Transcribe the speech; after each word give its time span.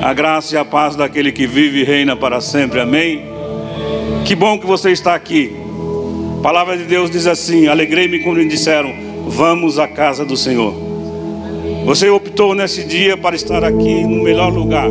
A 0.00 0.14
graça 0.14 0.54
e 0.54 0.58
a 0.58 0.64
paz 0.64 0.94
daquele 0.94 1.32
que 1.32 1.46
vive 1.46 1.80
e 1.80 1.84
reina 1.84 2.16
para 2.16 2.40
sempre. 2.40 2.80
Amém. 2.80 3.24
Que 4.24 4.34
bom 4.34 4.58
que 4.58 4.66
você 4.66 4.92
está 4.92 5.14
aqui. 5.14 5.56
A 6.38 6.40
palavra 6.40 6.76
de 6.76 6.84
Deus 6.84 7.10
diz 7.10 7.26
assim: 7.26 7.66
Alegrei-me 7.66 8.20
quando 8.20 8.36
me 8.36 8.46
disseram: 8.46 8.94
Vamos 9.26 9.76
à 9.78 9.88
casa 9.88 10.24
do 10.24 10.36
Senhor. 10.36 10.72
Você 11.84 12.08
optou 12.08 12.54
nesse 12.54 12.84
dia 12.84 13.16
para 13.16 13.34
estar 13.34 13.64
aqui 13.64 14.04
no 14.04 14.22
melhor 14.22 14.52
lugar. 14.52 14.88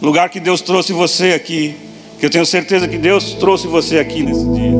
Lugar 0.00 0.28
que 0.28 0.38
Deus 0.38 0.60
trouxe 0.60 0.92
você 0.92 1.32
aqui. 1.32 1.74
Que 2.20 2.26
eu 2.26 2.30
tenho 2.30 2.46
certeza 2.46 2.86
que 2.86 2.96
Deus 2.96 3.34
trouxe 3.34 3.66
você 3.66 3.98
aqui 3.98 4.22
nesse 4.22 4.44
dia. 4.44 4.72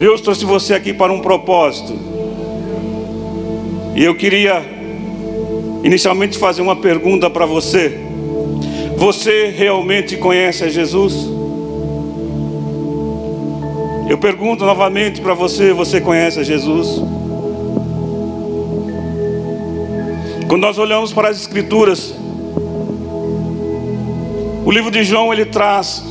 Deus 0.00 0.20
trouxe 0.20 0.44
você 0.44 0.74
aqui 0.74 0.92
para 0.92 1.12
um 1.12 1.20
propósito. 1.20 1.96
E 3.94 4.02
eu 4.02 4.14
queria 4.14 4.81
inicialmente 5.82 6.38
fazer 6.38 6.62
uma 6.62 6.76
pergunta 6.76 7.28
para 7.28 7.46
você. 7.46 7.98
Você 8.96 9.48
realmente 9.48 10.16
conhece 10.16 10.64
a 10.64 10.68
Jesus? 10.68 11.14
Eu 14.08 14.18
pergunto 14.18 14.64
novamente 14.64 15.20
para 15.20 15.34
você: 15.34 15.72
você 15.72 16.00
conhece 16.00 16.38
a 16.40 16.42
Jesus? 16.42 17.02
Quando 20.48 20.62
nós 20.62 20.78
olhamos 20.78 21.12
para 21.12 21.30
as 21.30 21.40
Escrituras, 21.40 22.14
o 24.64 24.70
livro 24.70 24.90
de 24.90 25.02
João 25.02 25.32
ele 25.32 25.46
traz 25.46 26.04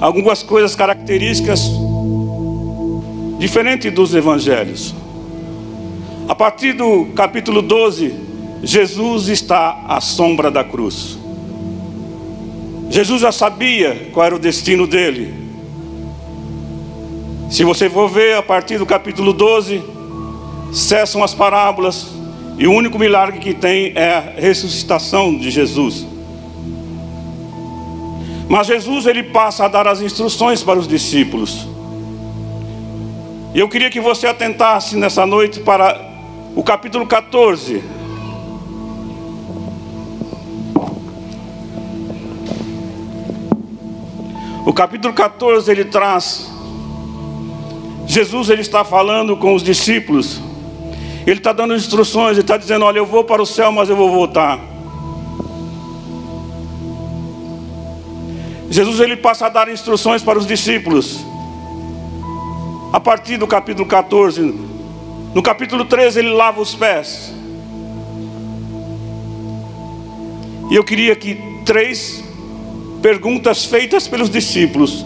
algumas 0.00 0.42
coisas 0.42 0.76
características 0.76 1.70
diferentes 3.38 3.92
dos 3.92 4.14
evangelhos. 4.14 4.94
A 6.28 6.34
partir 6.34 6.74
do 6.74 7.06
capítulo 7.16 7.62
12, 7.62 8.14
Jesus 8.62 9.28
está 9.28 9.82
à 9.88 9.98
sombra 9.98 10.50
da 10.50 10.62
cruz. 10.62 11.18
Jesus 12.90 13.22
já 13.22 13.32
sabia 13.32 14.10
qual 14.12 14.26
era 14.26 14.36
o 14.36 14.38
destino 14.38 14.86
dele. 14.86 15.32
Se 17.50 17.64
você 17.64 17.88
for 17.88 18.10
ver 18.10 18.36
a 18.36 18.42
partir 18.42 18.76
do 18.76 18.84
capítulo 18.84 19.32
12, 19.32 19.82
cessam 20.70 21.24
as 21.24 21.32
parábolas 21.32 22.08
e 22.58 22.66
o 22.66 22.72
único 22.72 22.98
milagre 22.98 23.38
que 23.38 23.54
tem 23.54 23.92
é 23.94 24.14
a 24.14 24.20
ressuscitação 24.38 25.34
de 25.34 25.50
Jesus. 25.50 26.06
Mas 28.50 28.66
Jesus 28.66 29.06
ele 29.06 29.22
passa 29.22 29.64
a 29.64 29.68
dar 29.68 29.88
as 29.88 30.02
instruções 30.02 30.62
para 30.62 30.78
os 30.78 30.86
discípulos. 30.86 31.66
E 33.54 33.60
eu 33.60 33.68
queria 33.68 33.88
que 33.88 34.00
você 34.00 34.26
atentasse 34.26 34.94
nessa 34.94 35.24
noite 35.24 35.60
para 35.60 36.07
o 36.58 36.62
capítulo 36.64 37.06
14. 37.06 37.84
O 44.66 44.72
capítulo 44.72 45.14
14 45.14 45.70
ele 45.70 45.84
traz 45.84 46.50
Jesus 48.08 48.50
ele 48.50 48.62
está 48.62 48.82
falando 48.82 49.36
com 49.36 49.54
os 49.54 49.62
discípulos. 49.62 50.40
Ele 51.24 51.38
está 51.38 51.52
dando 51.52 51.76
instruções, 51.76 52.32
ele 52.32 52.40
está 52.40 52.56
dizendo: 52.56 52.84
Olha, 52.84 52.98
eu 52.98 53.06
vou 53.06 53.22
para 53.22 53.40
o 53.40 53.46
céu, 53.46 53.70
mas 53.70 53.88
eu 53.88 53.94
vou 53.94 54.10
voltar. 54.10 54.58
Jesus 58.68 58.98
ele 58.98 59.16
passa 59.16 59.46
a 59.46 59.48
dar 59.48 59.68
instruções 59.68 60.24
para 60.24 60.36
os 60.36 60.44
discípulos. 60.44 61.24
A 62.92 62.98
partir 62.98 63.36
do 63.36 63.46
capítulo 63.46 63.86
14, 63.86 64.77
no 65.34 65.42
capítulo 65.42 65.84
13 65.84 66.20
ele 66.20 66.30
lava 66.30 66.60
os 66.60 66.74
pés. 66.74 67.32
E 70.70 70.74
eu 70.74 70.84
queria 70.84 71.16
que 71.16 71.38
três 71.64 72.22
perguntas 73.00 73.64
feitas 73.64 74.06
pelos 74.06 74.28
discípulos 74.28 75.04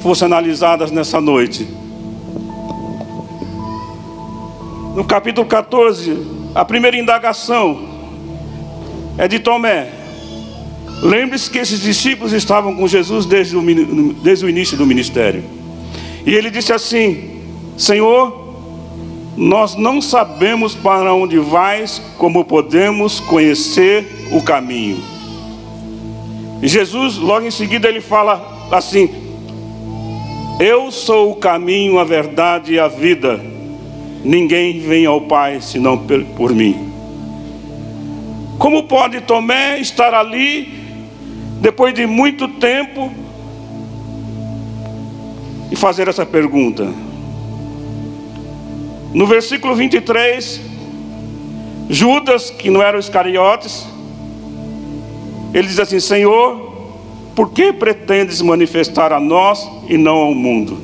fossem 0.00 0.26
analisadas 0.26 0.90
nessa 0.90 1.20
noite. 1.20 1.66
No 4.94 5.04
capítulo 5.04 5.46
14, 5.46 6.16
a 6.54 6.64
primeira 6.64 6.96
indagação 6.96 7.88
é 9.18 9.26
de 9.26 9.38
Tomé. 9.38 9.90
Lembre-se 11.02 11.50
que 11.50 11.58
esses 11.58 11.80
discípulos 11.80 12.32
estavam 12.32 12.74
com 12.76 12.86
Jesus 12.86 13.26
desde 13.26 13.56
o, 13.56 14.12
desde 14.22 14.44
o 14.44 14.48
início 14.48 14.76
do 14.76 14.86
ministério. 14.86 15.44
E 16.24 16.32
ele 16.32 16.50
disse 16.50 16.72
assim: 16.72 17.40
Senhor, 17.76 18.43
nós 19.36 19.74
não 19.74 20.00
sabemos 20.00 20.74
para 20.74 21.12
onde 21.12 21.38
vais, 21.38 22.00
como 22.18 22.44
podemos 22.44 23.18
conhecer 23.20 24.28
o 24.30 24.40
caminho. 24.40 25.02
Jesus, 26.62 27.16
logo 27.16 27.44
em 27.44 27.50
seguida, 27.50 27.88
ele 27.88 28.00
fala 28.00 28.68
assim: 28.70 29.10
Eu 30.60 30.90
sou 30.90 31.32
o 31.32 31.36
caminho, 31.36 31.98
a 31.98 32.04
verdade 32.04 32.74
e 32.74 32.78
a 32.78 32.88
vida. 32.88 33.40
Ninguém 34.22 34.80
vem 34.80 35.04
ao 35.04 35.20
Pai 35.20 35.60
senão 35.60 35.98
por 36.36 36.54
mim. 36.54 36.92
Como 38.58 38.84
pode 38.84 39.20
Tomé 39.20 39.78
estar 39.80 40.14
ali, 40.14 40.68
depois 41.60 41.92
de 41.92 42.06
muito 42.06 42.48
tempo, 42.48 43.10
e 45.70 45.76
fazer 45.76 46.08
essa 46.08 46.24
pergunta? 46.24 47.03
No 49.14 49.28
versículo 49.28 49.76
23, 49.76 50.60
Judas, 51.88 52.50
que 52.50 52.68
não 52.68 52.82
era 52.82 52.96
o 52.96 53.00
Iscariotes, 53.00 53.86
ele 55.54 55.68
diz 55.68 55.78
assim: 55.78 56.00
Senhor, 56.00 56.72
por 57.36 57.52
que 57.52 57.72
pretendes 57.72 58.42
manifestar 58.42 59.12
a 59.12 59.20
nós 59.20 59.70
e 59.88 59.96
não 59.96 60.16
ao 60.16 60.34
mundo? 60.34 60.76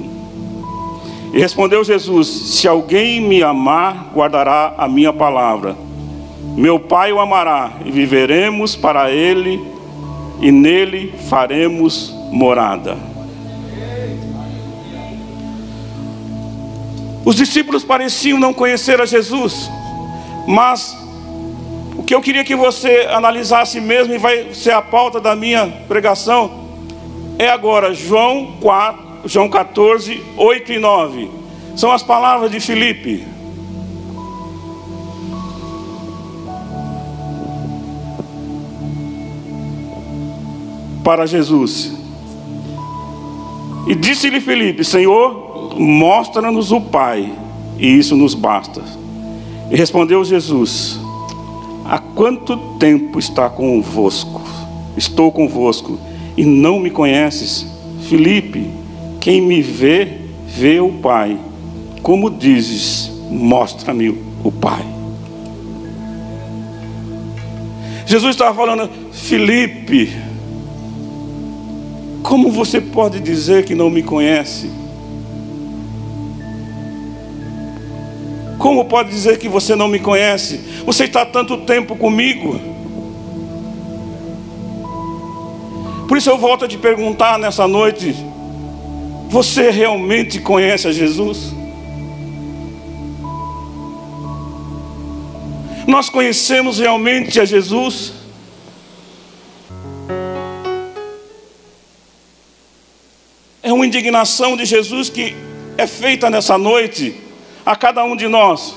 E 1.33 1.41
respondeu 1.41 1.83
Jesus: 1.83 2.29
Se 2.29 2.69
alguém 2.69 3.21
me 3.21 3.43
amar, 3.43 4.13
guardará 4.15 4.75
a 4.79 4.89
minha 4.89 5.13
palavra. 5.13 5.77
Meu 6.57 6.79
Pai 6.79 7.13
o 7.13 7.19
amará, 7.19 7.73
e 7.85 7.91
viveremos 7.91 8.77
para 8.77 9.11
ele, 9.11 9.61
e 10.41 10.53
nele 10.53 11.13
faremos 11.29 12.15
morada. 12.31 13.10
Os 17.25 17.37
discípulos 17.37 17.85
pareciam 17.85 18.39
não 18.39 18.53
conhecer 18.55 19.01
a 19.01 19.07
Jesus, 19.07 19.71
mas 20.47 20.97
o 21.97 22.03
que 22.03 22.15
eu 22.15 22.21
queria 22.23 22.45
que 22.45 22.57
você 22.57 23.09
analisasse 23.11 23.81
mesmo, 23.81 24.15
e 24.15 24.19
vai 24.19 24.55
ser 24.55 24.73
a 24.73 24.81
pauta 24.81 25.21
da 25.21 25.37
minha 25.37 25.67
pregação, 25.87 26.69
é 27.39 27.49
agora 27.49 27.95
João 27.95 28.57
4, 28.61 29.29
João 29.29 29.49
14, 29.49 30.23
8 30.37 30.73
e 30.73 30.79
9. 30.79 31.31
São 31.77 31.93
as 31.93 32.03
palavras 32.03 32.51
de 32.51 32.59
Filipe. 32.59 33.25
Para 41.05 41.27
Jesus. 41.27 41.93
E 43.87 43.95
disse-lhe 43.95 44.41
Filipe: 44.41 44.85
Senhor, 44.85 45.50
mostra-nos 45.81 46.73
o 46.73 46.81
Pai, 46.81 47.33
e 47.79 47.87
isso 47.99 48.15
nos 48.15 48.35
basta. 48.35 48.83
E 49.71 49.77
respondeu 49.77 50.23
Jesus: 50.25 51.01
Há 51.87 51.99
quanto 51.99 52.57
tempo 52.79 53.19
está 53.19 53.49
convosco? 53.49 54.43
Estou 54.97 55.33
convosco 55.33 55.99
e 56.37 56.45
não 56.45 56.79
me 56.79 56.91
conheces? 56.91 57.67
Filipe, 58.03 58.69
quem 59.21 59.41
me 59.41 59.63
vê, 59.63 60.19
vê 60.47 60.81
o 60.81 60.93
Pai. 60.93 61.39
Como 62.03 62.29
dizes, 62.31 63.11
mostra-me 63.31 64.11
o 64.45 64.53
Pai. 64.53 64.85
Jesus 68.05 68.35
estava 68.35 68.55
falando, 68.55 68.91
Filipe, 69.13 70.13
como 72.23 72.51
você 72.51 72.81
pode 72.81 73.21
dizer 73.21 73.65
que 73.65 73.75
não 73.75 73.89
me 73.89 74.03
conhece? 74.03 74.69
Como 78.61 78.85
pode 78.85 79.09
dizer 79.09 79.39
que 79.39 79.49
você 79.49 79.75
não 79.75 79.89
me 79.89 79.99
conhece? 79.99 80.59
Você 80.85 81.05
está 81.05 81.25
tanto 81.25 81.63
tempo 81.63 81.97
comigo. 81.97 82.61
Por 86.07 86.19
isso 86.19 86.29
eu 86.29 86.37
volto 86.37 86.67
a 86.67 86.69
te 86.69 86.77
perguntar 86.77 87.39
nessa 87.39 87.67
noite: 87.67 88.15
você 89.31 89.71
realmente 89.71 90.41
conhece 90.41 90.87
a 90.87 90.93
Jesus? 90.93 91.55
Nós 95.87 96.11
conhecemos 96.11 96.79
realmente 96.79 97.41
a 97.41 97.47
Jesus? 97.47 98.13
É 103.63 103.73
uma 103.73 103.87
indignação 103.87 104.55
de 104.55 104.67
Jesus 104.67 105.09
que 105.09 105.35
é 105.79 105.87
feita 105.87 106.29
nessa 106.29 106.59
noite 106.59 107.30
a 107.71 107.77
cada 107.77 108.03
um 108.03 108.17
de 108.17 108.27
nós. 108.27 108.75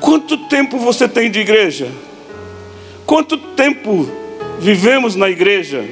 Quanto 0.00 0.36
tempo 0.48 0.78
você 0.78 1.08
tem 1.08 1.30
de 1.30 1.38
igreja? 1.38 1.88
Quanto 3.06 3.38
tempo 3.38 4.10
vivemos 4.58 5.14
na 5.14 5.30
igreja 5.30 5.84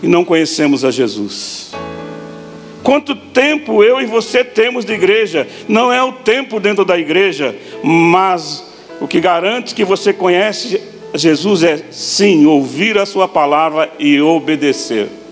e 0.00 0.06
não 0.06 0.24
conhecemos 0.24 0.84
a 0.84 0.92
Jesus? 0.92 1.72
Quanto 2.84 3.16
tempo 3.16 3.82
eu 3.82 4.00
e 4.00 4.06
você 4.06 4.44
temos 4.44 4.84
de 4.84 4.92
igreja? 4.92 5.48
Não 5.66 5.92
é 5.92 6.00
o 6.04 6.12
tempo 6.12 6.60
dentro 6.60 6.84
da 6.84 6.96
igreja, 6.96 7.52
mas 7.82 8.64
o 9.00 9.08
que 9.08 9.18
garante 9.18 9.74
que 9.74 9.84
você 9.84 10.12
conhece 10.12 10.80
Jesus 11.16 11.64
é 11.64 11.82
sim 11.90 12.46
ouvir 12.46 12.96
a 12.96 13.04
sua 13.04 13.26
palavra 13.26 13.92
e 13.98 14.20
obedecer. 14.20 15.23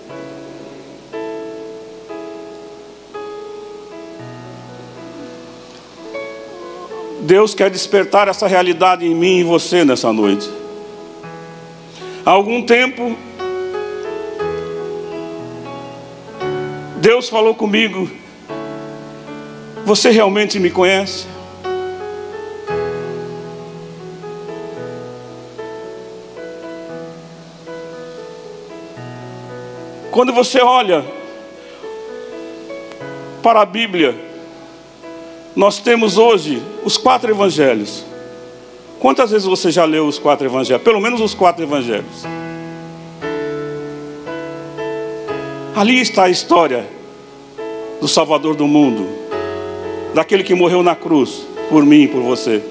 Deus 7.23 7.55
quer 7.55 7.69
despertar 7.69 8.27
essa 8.27 8.47
realidade 8.47 9.05
em 9.05 9.15
mim 9.15 9.37
e 9.37 9.41
em 9.41 9.43
você 9.45 9.85
nessa 9.85 10.11
noite. 10.11 10.49
Há 12.25 12.31
algum 12.31 12.65
tempo, 12.65 13.15
Deus 16.97 17.29
falou 17.29 17.55
comigo: 17.55 18.11
Você 19.85 20.09
realmente 20.09 20.59
me 20.59 20.69
conhece? 20.69 21.25
Quando 30.11 30.33
você 30.33 30.61
olha 30.61 31.05
para 33.41 33.61
a 33.61 33.65
Bíblia, 33.65 34.32
nós 35.55 35.79
temos 35.79 36.17
hoje 36.17 36.61
os 36.83 36.97
quatro 36.97 37.29
evangelhos. 37.29 38.05
Quantas 38.99 39.31
vezes 39.31 39.45
você 39.45 39.71
já 39.71 39.85
leu 39.85 40.07
os 40.07 40.17
quatro 40.17 40.47
evangelhos? 40.47 40.81
Pelo 40.81 40.99
menos 40.99 41.21
os 41.21 41.33
quatro 41.33 41.63
evangelhos. 41.63 42.25
Ali 45.75 45.99
está 45.99 46.23
a 46.23 46.29
história 46.29 46.85
do 47.99 48.07
Salvador 48.07 48.55
do 48.55 48.67
mundo, 48.67 49.07
daquele 50.13 50.43
que 50.43 50.53
morreu 50.53 50.83
na 50.83 50.95
cruz 50.95 51.45
por 51.69 51.85
mim 51.85 52.03
e 52.03 52.07
por 52.07 52.21
você. 52.21 52.61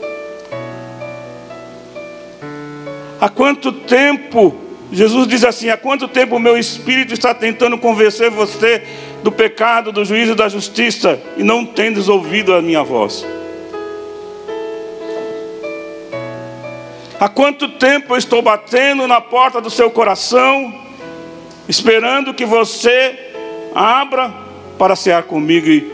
Há 3.21 3.29
quanto 3.29 3.73
tempo, 3.73 4.55
Jesus 4.91 5.29
diz 5.29 5.45
assim: 5.45 5.69
há 5.69 5.77
quanto 5.77 6.09
tempo 6.09 6.37
o 6.37 6.41
meu 6.41 6.57
espírito 6.59 7.13
está 7.13 7.35
tentando 7.35 7.79
convencer 7.79 8.31
você 8.31 8.83
do 9.23 9.31
pecado, 9.31 9.93
do 9.93 10.05
juízo 10.05 10.33
e 10.33 10.35
da 10.35 10.49
justiça, 10.49 11.21
e 11.37 11.43
não 11.43 11.65
tendes 11.65 12.09
ouvido 12.09 12.53
a 12.55 12.61
minha 12.61 12.83
voz. 12.83 13.25
Há 17.21 17.29
quanto 17.29 17.69
tempo 17.69 18.15
eu 18.15 18.19
estou 18.19 18.43
batendo 18.43 19.07
na 19.07 19.21
porta 19.21 19.61
do 19.61 19.71
seu 19.71 19.91
coração, 19.91 20.75
esperando 21.69 22.35
que 22.35 22.45
você 22.45 23.17
abra 23.73 24.35
para 24.77 24.97
cear 24.97 25.23
comigo 25.23 25.69
e, 25.69 25.89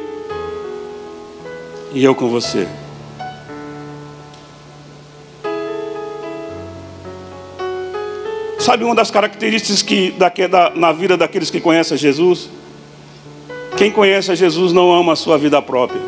e 1.93 2.03
eu 2.03 2.15
com 2.15 2.29
você. 2.29 2.67
Sabe 8.59 8.85
uma 8.85 8.95
das 8.95 9.11
características 9.11 9.83
que, 9.83 10.11
da, 10.13 10.31
da, 10.31 10.71
na 10.75 10.93
vida 10.93 11.17
daqueles 11.17 11.51
que 11.51 11.61
conhecem 11.61 11.97
Jesus? 11.99 12.49
Quem 13.79 13.93
conhece 13.93 14.33
a 14.33 14.35
Jesus 14.35 14.73
não 14.73 14.93
ama 14.93 15.13
a 15.13 15.17
sua 15.17 15.39
vida 15.39 15.63
própria. 15.63 16.01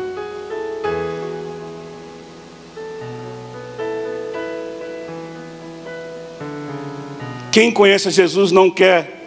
Quem 7.49 7.71
conhece 7.71 8.09
a 8.09 8.11
Jesus 8.11 8.51
não 8.51 8.69
quer 8.69 9.25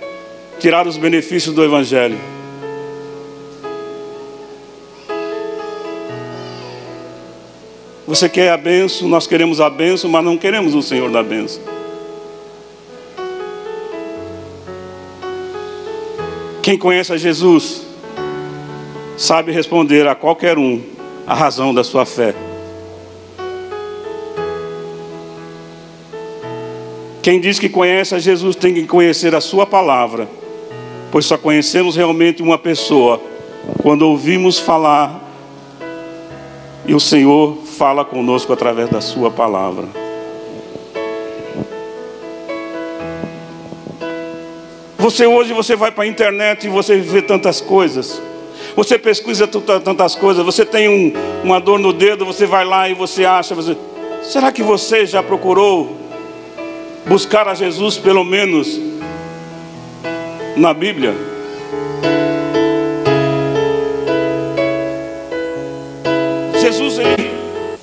tirar 0.61 0.87
os 0.87 0.99
benefícios 0.99 1.55
do 1.55 1.65
Evangelho. 1.65 2.19
Você 8.07 8.29
quer 8.29 8.51
a 8.51 8.59
benção, 8.59 9.09
nós 9.09 9.27
queremos 9.27 9.59
a 9.59 9.71
benção, 9.71 10.11
mas 10.11 10.23
não 10.23 10.37
queremos 10.37 10.75
o 10.75 10.83
Senhor 10.83 11.11
da 11.11 11.23
benção. 11.23 11.63
Quem 16.63 16.77
conhece 16.77 17.11
a 17.11 17.17
Jesus 17.17 17.94
sabe 19.17 19.53
responder 19.53 20.07
a 20.07 20.15
qualquer 20.15 20.59
um 20.59 20.81
a 21.27 21.35
razão 21.35 21.73
da 21.73 21.83
sua 21.83 22.05
fé. 22.05 22.35
Quem 27.25 27.41
diz 27.41 27.59
que 27.59 27.71
conhece 27.71 28.15
a 28.15 28.19
Jesus 28.19 28.55
tem 28.55 28.75
que 28.75 28.87
conhecer 28.87 29.35
a 29.35 29.41
Sua 29.41 29.65
palavra, 29.65 30.29
pois 31.11 31.25
só 31.25 31.39
conhecemos 31.39 31.97
realmente 31.97 32.43
uma 32.43 32.59
pessoa 32.59 33.19
quando 33.81 34.03
ouvimos 34.03 34.59
falar 34.59 35.23
e 36.85 36.95
o 36.95 37.01
Senhor 37.01 37.57
fala 37.65 38.05
conosco 38.05 38.53
através 38.53 38.91
da 38.91 39.01
Sua 39.01 39.31
palavra. 39.31 39.87
Você 44.99 45.27
hoje 45.27 45.55
você 45.55 45.75
vai 45.75 45.91
para 45.91 46.05
a 46.05 46.07
internet 46.07 46.67
e 46.67 46.69
você 46.69 46.99
vê 46.99 47.23
tantas 47.23 47.59
coisas. 47.59 48.21
Você 48.77 48.99
pesquisa 48.99 49.47
tantas 49.47 50.17
coisas, 50.17 50.45
você 50.45 50.65
tem 50.65 50.89
um, 50.89 51.13
uma 51.45 51.61
dor 51.61 51.79
no 51.79 51.93
dedo, 51.93 52.27
você 52.27 52.45
vai 52.45 52.65
lá 52.65 52.89
e 52.89 52.95
você 52.95 53.25
acha. 53.25 53.55
Você... 53.55 53.77
Será 54.23 54.51
que 54.51 54.63
você 54.63 55.07
já 55.07 55.23
procurou 55.23 55.97
buscar 57.07 57.47
a 57.47 57.55
Jesus 57.55 57.99
pelo 57.99 58.25
menos 58.25 58.81
na 60.57 60.75
Bíblia? 60.75 61.15
Jesus, 66.61 66.99
ele, 66.99 67.31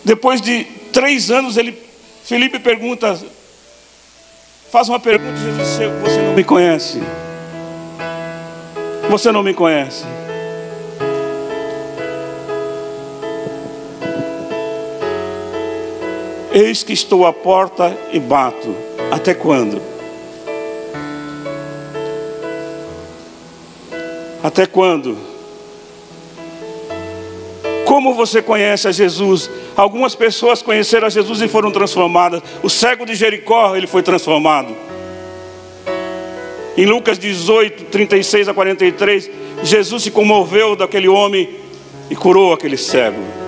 depois 0.03 0.41
de 0.41 0.65
três 0.91 1.31
anos, 1.31 1.55
ele, 1.55 1.77
Felipe 2.25 2.59
pergunta, 2.59 3.17
faz 4.69 4.89
uma 4.89 4.99
pergunta, 4.99 5.37
Jesus, 5.37 5.67
você 6.01 6.21
não 6.21 6.33
me 6.33 6.43
conhece? 6.43 7.01
Você 9.09 9.31
não 9.31 9.43
me 9.43 9.53
conhece? 9.53 10.03
Eis 16.53 16.83
que 16.83 16.91
estou 16.91 17.25
à 17.25 17.31
porta 17.31 17.97
e 18.11 18.19
bato. 18.19 18.75
Até 19.09 19.33
quando? 19.33 19.81
Até 24.43 24.65
quando? 24.65 25.17
Como 27.85 28.13
você 28.13 28.41
conhece 28.41 28.87
a 28.87 28.91
Jesus? 28.91 29.49
Algumas 29.77 30.13
pessoas 30.13 30.61
conheceram 30.61 31.07
a 31.07 31.09
Jesus 31.09 31.41
e 31.41 31.47
foram 31.47 31.71
transformadas. 31.71 32.41
O 32.61 32.69
cego 32.69 33.05
de 33.05 33.15
Jericó, 33.15 33.73
ele 33.75 33.87
foi 33.87 34.03
transformado. 34.03 34.75
Em 36.75 36.85
Lucas 36.85 37.17
18, 37.17 37.85
36 37.85 38.49
a 38.49 38.53
43, 38.53 39.29
Jesus 39.63 40.03
se 40.03 40.11
comoveu 40.11 40.75
daquele 40.75 41.07
homem 41.07 41.49
e 42.09 42.15
curou 42.15 42.51
aquele 42.51 42.75
cego. 42.77 43.40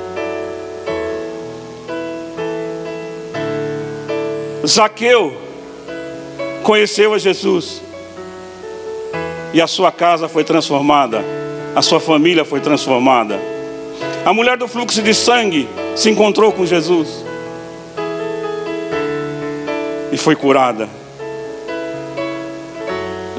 Zaqueu 4.66 5.36
conheceu 6.64 7.14
a 7.14 7.18
Jesus 7.18 7.82
e 9.54 9.62
a 9.62 9.68
sua 9.68 9.92
casa 9.92 10.30
foi 10.30 10.44
transformada, 10.44 11.24
a 11.76 11.82
sua 11.82 12.00
família 12.00 12.46
foi 12.46 12.62
transformada. 12.62 13.40
A 14.26 14.34
mulher 14.34 14.58
do 14.58 14.68
fluxo 14.68 15.02
de 15.02 15.14
sangue 15.14 15.68
se 15.96 16.10
encontrou 16.10 16.52
com 16.52 16.66
Jesus 16.66 17.26
e 20.14 20.18
foi 20.18 20.36
curada. 20.36 20.88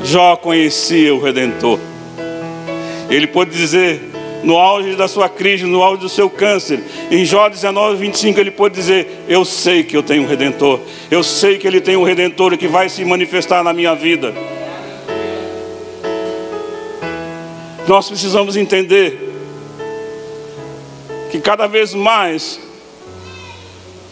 Jó 0.05 0.37
conhecia 0.37 1.15
o 1.15 1.23
Redentor. 1.23 1.81
Ele 3.09 3.27
pôde 3.27 3.51
dizer: 3.51 4.14
no 4.45 4.59
auge 4.59 4.95
da 4.95 5.09
sua 5.09 5.29
crise, 5.29 5.65
no 5.65 5.83
auge 5.83 6.03
do 6.03 6.09
seu 6.09 6.29
câncer. 6.29 6.83
Em 7.11 7.25
Jó 7.25 7.49
19, 7.49 7.97
25, 7.97 8.39
ele 8.39 8.51
pode 8.51 8.75
dizer: 8.75 9.25
Eu 9.27 9.45
sei 9.45 9.83
que 9.83 9.97
eu 9.97 10.03
tenho 10.03 10.23
um 10.23 10.27
redentor, 10.27 10.81
eu 11.11 11.23
sei 11.23 11.59
que 11.59 11.67
ele 11.67 11.81
tem 11.81 11.97
um 11.97 12.05
redentor 12.05 12.57
que 12.57 12.69
vai 12.69 12.89
se 12.89 13.05
manifestar 13.05 13.65
na 13.65 13.73
minha 13.73 13.95
vida. 13.95 14.35
Nós 17.89 18.09
precisamos 18.09 18.57
entender 18.57 19.33
que 21.31 21.39
cada 21.41 21.67
vez 21.67 21.93
mais 21.93 22.61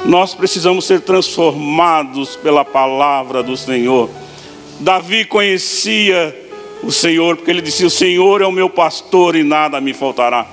nós 0.05 0.35
precisamos 0.35 0.85
ser 0.85 1.01
transformados 1.01 2.37
pela 2.37 2.65
palavra 2.65 3.43
do 3.43 3.57
Senhor. 3.57 4.11
Davi 4.81 5.25
conhecia 5.25 6.42
o 6.83 6.91
Senhor, 6.91 7.37
porque 7.37 7.51
ele 7.51 7.63
disse: 7.63 7.85
O 7.85 7.91
Senhor 7.91 8.43
é 8.43 8.47
o 8.47 8.53
meu 8.53 8.69
pastor 8.69 9.37
e 9.37 9.43
nada 9.43 9.81
me 9.81 9.95
faltará. 9.95 10.47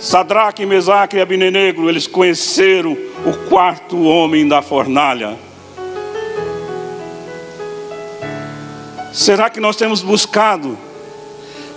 Sadraque, 0.00 0.64
Mesaque 0.64 1.16
e 1.16 1.20
Abinenegro, 1.20 1.88
eles 1.88 2.06
conheceram 2.06 2.96
o 3.24 3.48
quarto 3.48 4.04
homem 4.04 4.46
da 4.46 4.62
fornalha. 4.62 5.36
Será 9.12 9.50
que 9.50 9.58
nós 9.58 9.74
temos 9.74 10.02
buscado, 10.02 10.78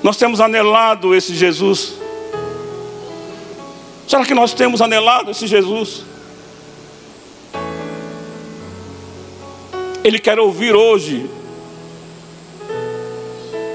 nós 0.03 0.18
temos 0.18 0.41
anelado 0.41 1.15
esse 1.15 1.34
Jesus? 1.34 1.96
Será 4.08 4.25
que 4.25 4.34
nós 4.34 4.53
temos 4.53 4.82
anelado 4.82 5.32
esse 5.32 5.48
Jesus? 5.48 6.09
Ele 10.03 10.20
quer 10.20 10.39
ouvir 10.39 10.75
hoje, 10.75 11.29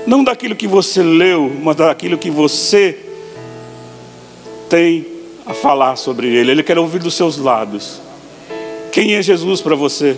não 0.07 0.25
daquilo 0.25 0.57
que 0.57 0.67
você 0.67 1.03
leu, 1.03 1.53
mas 1.63 1.77
daquilo 1.77 2.19
que 2.19 2.31
você 2.31 2.99
tem 4.69 5.07
a 5.47 5.55
falar 5.55 5.97
sobre 5.97 6.29
Ele. 6.29 6.51
Ele 6.51 6.63
quer 6.63 6.79
ouvir 6.79 7.01
dos 7.01 7.15
seus 7.15 7.37
lábios. 7.37 8.01
Quem 8.91 9.15
é 9.15 9.23
Jesus 9.23 9.61
para 9.61 9.75
você? 9.75 10.17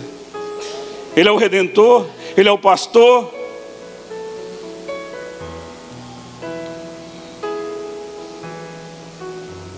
Ele 1.15 1.27
é 1.27 1.31
o 1.31 1.37
redentor, 1.37 2.05
Ele 2.35 2.47
é 2.47 2.51
o 2.51 2.57
pastor, 2.57 3.33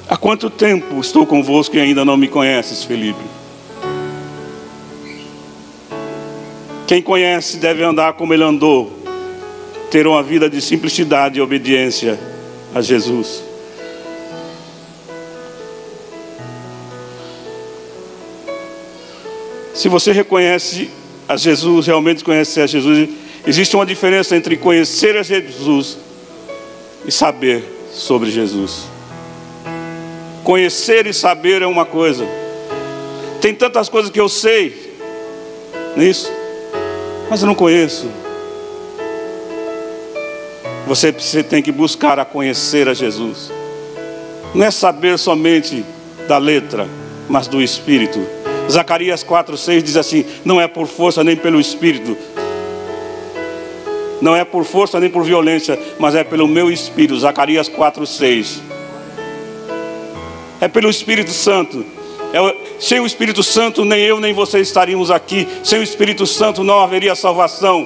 Há 0.10 0.18
quanto 0.18 0.50
tempo 0.50 1.00
estou 1.00 1.24
convosco 1.24 1.76
e 1.76 1.80
ainda 1.80 2.04
não 2.04 2.18
me 2.18 2.28
conheces, 2.28 2.84
Felipe? 2.84 3.39
Quem 6.90 7.04
conhece 7.04 7.58
deve 7.58 7.84
andar 7.84 8.14
como 8.14 8.34
ele 8.34 8.44
andou, 8.44 8.92
ter 9.92 10.08
uma 10.08 10.24
vida 10.24 10.50
de 10.50 10.60
simplicidade 10.60 11.38
e 11.38 11.42
obediência 11.42 12.20
a 12.74 12.82
Jesus. 12.82 13.44
Se 19.72 19.88
você 19.88 20.12
reconhece 20.12 20.90
a 21.28 21.38
Jesus, 21.38 21.86
realmente 21.86 22.24
conhece 22.24 22.60
a 22.60 22.66
Jesus, 22.66 23.08
existe 23.46 23.76
uma 23.76 23.86
diferença 23.86 24.36
entre 24.36 24.58
conhecer 24.58 25.16
a 25.16 25.22
Jesus 25.22 25.96
e 27.06 27.12
saber 27.12 27.64
sobre 27.94 28.32
Jesus. 28.32 28.88
Conhecer 30.44 31.06
e 31.06 31.14
saber 31.14 31.62
é 31.62 31.68
uma 31.68 31.86
coisa. 31.86 32.26
Tem 33.40 33.54
tantas 33.54 33.88
coisas 33.90 34.10
que 34.10 34.20
eu 34.20 34.28
sei 34.28 34.96
nisso, 35.96 36.39
mas 37.30 37.42
eu 37.42 37.48
não 37.48 37.56
conheço. 37.56 38.08
Você, 40.88 41.12
você 41.12 41.44
tem 41.44 41.62
que 41.62 41.72
buscar 41.72 42.18
a 42.20 42.26
conhecer 42.26 42.90
a 42.90 42.94
Jesus. 42.94 43.52
Não 44.56 44.66
é 44.66 44.72
saber 44.72 45.20
somente 45.20 45.86
da 46.28 46.38
letra, 46.38 46.88
mas 47.30 47.48
do 47.48 47.62
Espírito. 47.62 48.20
Zacarias 48.70 49.24
4,6 49.24 49.82
diz 49.84 49.98
assim: 49.98 50.26
Não 50.44 50.60
é 50.60 50.68
por 50.68 50.88
força 50.88 51.24
nem 51.24 51.36
pelo 51.36 51.60
Espírito, 51.60 52.18
não 54.22 54.36
é 54.36 54.44
por 54.44 54.64
força 54.66 55.00
nem 55.00 55.10
por 55.10 55.24
violência, 55.24 55.80
mas 56.00 56.16
é 56.16 56.24
pelo 56.24 56.48
meu 56.48 56.72
Espírito. 56.72 57.20
Zacarias 57.20 57.70
4,6 57.70 58.60
é 60.60 60.68
pelo 60.68 60.90
Espírito 60.90 61.32
Santo. 61.32 61.86
Sem 62.80 63.02
o 63.02 63.06
Espírito 63.06 63.44
Santo, 63.44 63.84
nem 63.84 64.00
eu 64.00 64.20
nem 64.20 64.34
você 64.34 64.60
estaríamos 64.60 65.12
aqui. 65.12 65.48
Sem 65.64 65.80
o 65.80 65.84
Espírito 65.84 66.26
Santo 66.26 66.64
não 66.64 66.80
haveria 66.80 67.14
salvação. 67.14 67.86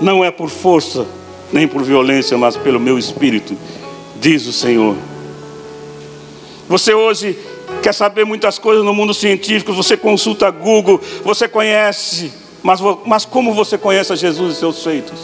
Não 0.00 0.22
é 0.22 0.30
por 0.30 0.50
força, 0.50 1.06
nem 1.50 1.66
por 1.66 1.82
violência, 1.82 2.36
mas 2.36 2.56
pelo 2.56 2.78
meu 2.78 2.98
Espírito, 2.98 3.56
diz 4.20 4.46
o 4.46 4.52
Senhor. 4.52 4.96
Você 6.68 6.92
hoje 6.92 7.36
quer 7.82 7.94
saber 7.94 8.24
muitas 8.24 8.58
coisas 8.58 8.84
no 8.84 8.92
mundo 8.92 9.14
científico, 9.14 9.72
você 9.72 9.96
consulta 9.96 10.50
Google, 10.50 11.00
você 11.24 11.48
conhece, 11.48 12.30
mas, 12.62 12.80
mas 13.06 13.24
como 13.24 13.54
você 13.54 13.78
conhece 13.78 14.12
a 14.12 14.16
Jesus 14.16 14.56
e 14.56 14.58
seus 14.58 14.84
feitos? 14.84 15.18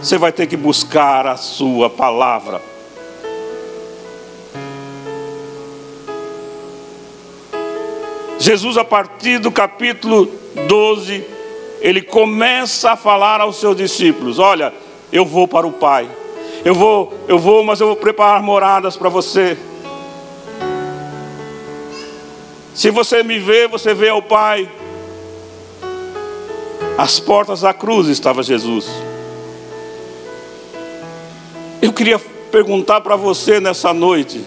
Você 0.00 0.16
vai 0.16 0.32
ter 0.32 0.46
que 0.46 0.56
buscar 0.56 1.26
a 1.26 1.36
sua 1.36 1.90
palavra. 1.90 2.71
Jesus, 8.42 8.76
a 8.76 8.82
partir 8.82 9.38
do 9.38 9.52
capítulo 9.52 10.28
12, 10.66 11.24
ele 11.80 12.02
começa 12.02 12.90
a 12.90 12.96
falar 12.96 13.40
aos 13.40 13.60
seus 13.60 13.76
discípulos: 13.76 14.40
Olha, 14.40 14.74
eu 15.12 15.24
vou 15.24 15.46
para 15.46 15.64
o 15.64 15.70
Pai. 15.70 16.10
Eu 16.64 16.74
vou, 16.74 17.14
eu 17.28 17.38
vou, 17.38 17.62
mas 17.62 17.80
eu 17.80 17.86
vou 17.86 17.94
preparar 17.94 18.42
moradas 18.42 18.96
para 18.96 19.08
você. 19.08 19.56
Se 22.74 22.90
você 22.90 23.22
me 23.22 23.38
vê, 23.38 23.68
você 23.68 23.94
vê 23.94 24.08
ao 24.08 24.20
Pai. 24.20 24.68
As 26.98 27.20
portas 27.20 27.60
da 27.60 27.72
cruz 27.72 28.08
estava 28.08 28.42
Jesus. 28.42 28.90
Eu 31.80 31.92
queria 31.92 32.18
perguntar 32.50 33.02
para 33.02 33.14
você 33.14 33.60
nessa 33.60 33.94
noite, 33.94 34.44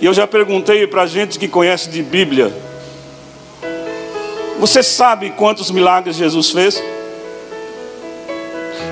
e 0.00 0.06
eu 0.06 0.14
já 0.14 0.26
perguntei 0.26 0.86
para 0.86 1.06
gente 1.06 1.38
que 1.38 1.48
conhece 1.48 1.88
de 1.88 2.02
Bíblia, 2.02 2.52
você 4.58 4.82
sabe 4.82 5.30
quantos 5.30 5.70
milagres 5.70 6.16
Jesus 6.16 6.50
fez? 6.50 6.82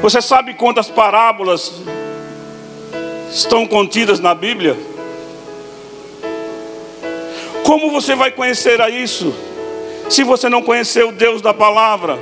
Você 0.02 0.20
sabe 0.20 0.54
quantas 0.54 0.88
parábolas 0.88 1.72
estão 3.30 3.66
contidas 3.66 4.20
na 4.20 4.34
Bíblia? 4.34 4.76
Como 7.64 7.90
você 7.90 8.14
vai 8.14 8.30
conhecer 8.30 8.80
a 8.80 8.88
isso 8.88 9.34
se 10.08 10.22
você 10.22 10.48
não 10.48 10.62
conhecer 10.62 11.04
o 11.04 11.10
Deus 11.10 11.42
da 11.42 11.52
palavra? 11.52 12.18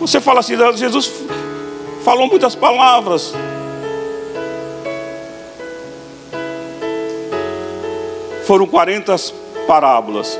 Você 0.00 0.20
fala 0.20 0.40
assim, 0.40 0.56
Jesus 0.76 1.12
falou 2.04 2.28
muitas 2.28 2.54
palavras. 2.54 3.34
Foram 8.46 8.64
40 8.64 9.16
parábolas. 9.66 10.38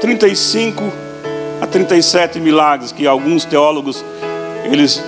35 0.00 0.82
a 1.60 1.66
37 1.66 2.40
milagres 2.40 2.90
que 2.90 3.06
alguns 3.06 3.44
teólogos 3.44 4.04
eles 4.64 5.00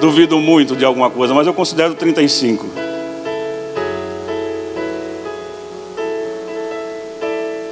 duvidam 0.00 0.40
muito 0.40 0.76
de 0.76 0.84
alguma 0.84 1.10
coisa, 1.10 1.34
mas 1.34 1.44
eu 1.44 1.52
considero 1.52 1.94
35. 1.94 2.64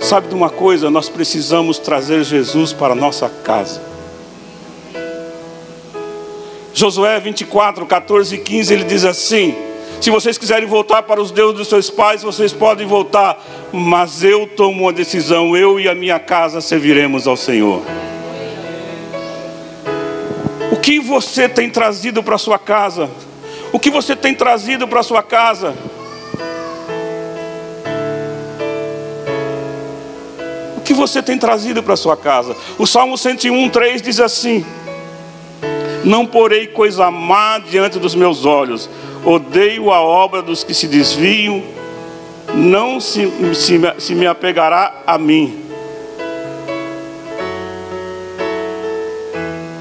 Sabe 0.01 0.27
de 0.27 0.35
uma 0.35 0.51
coisa? 0.51 0.91
Nós 0.91 1.09
precisamos 1.09 1.79
trazer 1.79 2.25
Jesus 2.25 2.73
para 2.73 2.95
a 2.95 2.97
nossa 2.97 3.29
casa. 3.29 3.81
Josué 6.75 7.21
24, 7.21 7.87
14 7.87 8.35
e 8.35 8.39
15, 8.39 8.75
ele 8.75 8.85
diz 8.85 9.05
assim: 9.05 9.68
Se 10.01 10.11
vocês 10.11 10.39
quiserem 10.39 10.67
voltar 10.67 11.03
para 11.03 11.21
os 11.21 11.31
deuses 11.31 11.59
dos 11.59 11.69
seus 11.69 11.91
pais, 11.91 12.23
vocês 12.23 12.53
podem 12.53 12.87
voltar, 12.87 13.43
mas 13.73 14.23
eu 14.23 14.47
tomo 14.47 14.85
uma 14.85 14.93
decisão, 14.93 15.57
eu 15.57 15.79
e 15.81 15.89
a 15.89 15.95
minha 15.95 16.19
casa 16.19 16.61
serviremos 16.61 17.27
ao 17.27 17.37
Senhor. 17.37 17.83
O 20.71 20.77
que 20.77 21.01
você 21.01 21.49
tem 21.49 21.69
trazido 21.69 22.23
para 22.23 22.39
sua 22.39 22.59
casa? 22.59 23.11
O 23.73 23.79
que 23.79 23.91
você 23.91 24.15
tem 24.15 24.35
trazido 24.35 24.87
para 24.87 25.01
a 25.01 25.03
sua 25.03 25.23
casa? 25.23 25.75
que 30.89 30.95
você 30.95 31.23
tem 31.23 31.37
trazido 31.37 31.83
para 31.83 31.97
sua 31.97 32.17
casa? 32.17 32.57
O 32.79 32.87
Salmo 32.87 33.19
101, 33.19 33.69
3 33.69 34.01
diz 34.01 34.19
assim: 34.19 34.65
Não 36.03 36.25
porei 36.25 36.67
coisa 36.67 37.11
má 37.11 37.59
diante 37.59 37.99
dos 37.99 38.15
meus 38.15 38.47
olhos, 38.47 38.89
odeio 39.29 39.93
a 39.93 40.01
obra 40.01 40.41
dos 40.41 40.65
que 40.65 40.73
se 40.73 40.87
desviam, 40.87 41.63
não 42.55 42.99
se, 42.99 43.31
se, 43.55 43.79
se 43.99 44.15
me 44.15 44.27
apegará 44.27 45.03
a 45.07 45.19
mim. 45.19 45.65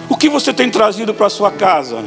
O 0.09 0.17
que 0.17 0.27
você 0.27 0.53
tem 0.53 0.69
trazido 0.69 1.13
para 1.13 1.29
sua 1.29 1.49
casa? 1.49 2.03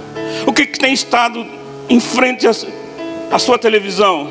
O 0.46 0.52
que, 0.52 0.66
que 0.66 0.78
tem 0.78 0.92
estado 0.92 1.46
em 1.88 1.98
frente 1.98 2.46
à 2.46 3.38
sua 3.38 3.58
televisão? 3.58 4.28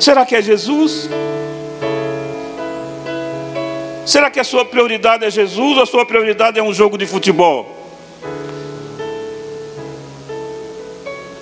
Será 0.00 0.26
que 0.26 0.34
é 0.34 0.42
Jesus? 0.42 1.08
Será 4.04 4.28
que 4.28 4.40
a 4.40 4.44
sua 4.44 4.64
prioridade 4.64 5.24
é 5.24 5.30
Jesus 5.30 5.76
ou 5.76 5.82
a 5.82 5.86
sua 5.86 6.04
prioridade 6.04 6.58
é 6.58 6.62
um 6.62 6.74
jogo 6.74 6.98
de 6.98 7.06
futebol? 7.06 7.77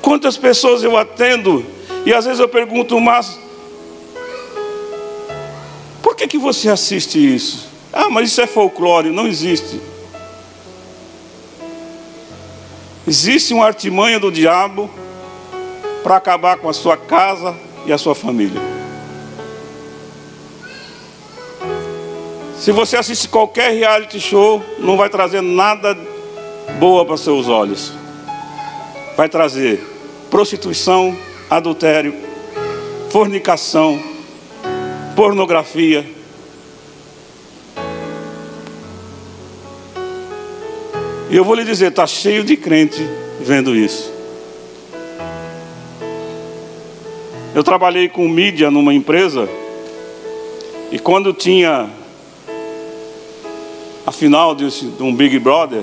Quantas 0.07 0.37
pessoas 0.37 0.85
eu 0.85 0.97
atendo 0.97 1.67
e 2.05 2.15
às 2.15 2.25
vezes 2.25 2.39
eu 2.39 2.49
pergunto, 2.49 3.01
mas 3.01 3.41
Por 6.01 6.15
que, 6.15 6.29
que 6.29 6.39
você 6.39 6.69
assiste 6.69 7.19
isso? 7.19 7.69
Ah, 7.93 8.09
mas 8.09 8.31
isso 8.31 8.41
é 8.41 8.47
folclore, 8.47 9.11
não 9.11 9.27
existe. 9.27 9.81
Existe 13.05 13.53
uma 13.53 13.67
artimanha 13.67 14.21
do 14.21 14.31
diabo 14.31 14.89
para 16.05 16.15
acabar 16.15 16.57
com 16.59 16.69
a 16.69 16.73
sua 16.73 16.97
casa 16.97 17.53
e 17.85 17.93
a 17.93 17.99
sua 17.99 18.15
família. 18.15 18.63
Se 22.61 22.71
você 22.71 22.97
assiste 22.97 23.29
qualquer 23.29 23.73
reality 23.73 24.21
show, 24.21 24.63
não 24.79 24.97
vai 24.97 25.11
trazer 25.11 25.41
nada 25.41 25.99
boa 26.79 27.05
para 27.05 27.17
seus 27.17 27.49
olhos. 27.49 27.93
Vai 29.17 29.29
trazer 29.29 29.96
prostituição, 30.31 31.17
adultério, 31.49 32.15
fornicação, 33.11 34.01
pornografia. 35.15 36.05
E 41.31 41.37
eu 41.37 41.45
vou 41.45 41.55
lhe 41.55 41.65
dizer, 41.65 41.89
está 41.89 42.07
cheio 42.07 42.45
de 42.45 42.57
crente 42.57 43.03
vendo 43.41 43.75
isso. 43.75 44.13
Eu 47.55 47.65
trabalhei 47.65 48.09
com 48.09 48.29
mídia 48.29 48.71
numa 48.71 48.93
empresa 48.93 49.49
e 50.93 50.99
quando 50.99 51.33
tinha 51.33 51.91
a 54.07 54.13
final 54.13 54.55
de 54.55 54.67
um 55.01 55.15
Big 55.15 55.39
Brother, 55.39 55.83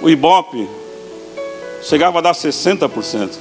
o 0.00 0.08
Ibope 0.08 0.66
chegava 1.82 2.18
a 2.18 2.22
dar 2.22 2.32
60%. 2.32 3.38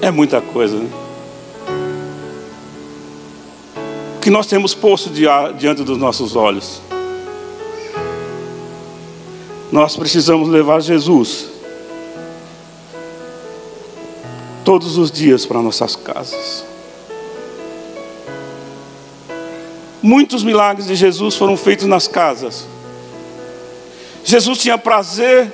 É 0.00 0.10
muita 0.10 0.40
coisa, 0.40 0.76
né? 0.78 0.88
O 4.16 4.20
que 4.20 4.30
nós 4.30 4.46
temos 4.46 4.74
posto 4.74 5.10
diante 5.10 5.82
dos 5.82 5.98
nossos 5.98 6.34
olhos. 6.36 6.80
Nós 9.70 9.96
precisamos 9.96 10.48
levar 10.48 10.80
Jesus 10.80 11.48
todos 14.64 14.98
os 14.98 15.10
dias 15.10 15.46
para 15.46 15.62
nossas 15.62 15.94
casas. 15.96 16.64
Muitos 20.02 20.42
milagres 20.42 20.86
de 20.86 20.94
Jesus 20.94 21.36
foram 21.36 21.56
feitos 21.56 21.86
nas 21.86 22.06
casas. 22.06 22.66
Jesus 24.24 24.58
tinha 24.58 24.76
prazer 24.76 25.52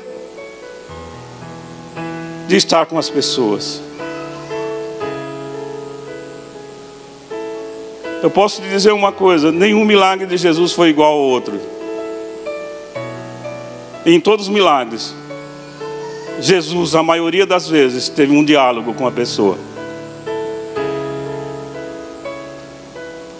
de 2.46 2.56
estar 2.56 2.86
com 2.86 2.98
as 2.98 3.08
pessoas. 3.08 3.80
Eu 8.22 8.30
posso 8.30 8.62
te 8.62 8.68
dizer 8.68 8.92
uma 8.92 9.12
coisa: 9.12 9.52
nenhum 9.52 9.84
milagre 9.84 10.26
de 10.26 10.36
Jesus 10.36 10.72
foi 10.72 10.88
igual 10.88 11.12
ao 11.12 11.18
outro. 11.18 11.60
em 14.06 14.20
todos 14.20 14.48
os 14.48 14.52
milagres, 14.52 15.14
Jesus, 16.40 16.94
a 16.94 17.02
maioria 17.02 17.46
das 17.46 17.68
vezes, 17.68 18.08
teve 18.08 18.32
um 18.34 18.44
diálogo 18.44 18.94
com 18.94 19.06
a 19.06 19.12
pessoa. 19.12 19.58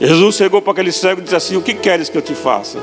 Jesus 0.00 0.36
chegou 0.36 0.60
para 0.60 0.72
aquele 0.72 0.92
cego 0.92 1.20
e 1.20 1.24
disse 1.24 1.36
assim: 1.36 1.56
O 1.56 1.62
que 1.62 1.74
queres 1.74 2.08
que 2.08 2.18
eu 2.18 2.22
te 2.22 2.34
faça? 2.34 2.78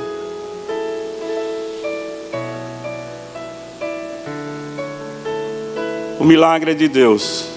O 6.22 6.24
milagre 6.24 6.70
é 6.70 6.74
de 6.76 6.88
Deus, 6.88 7.48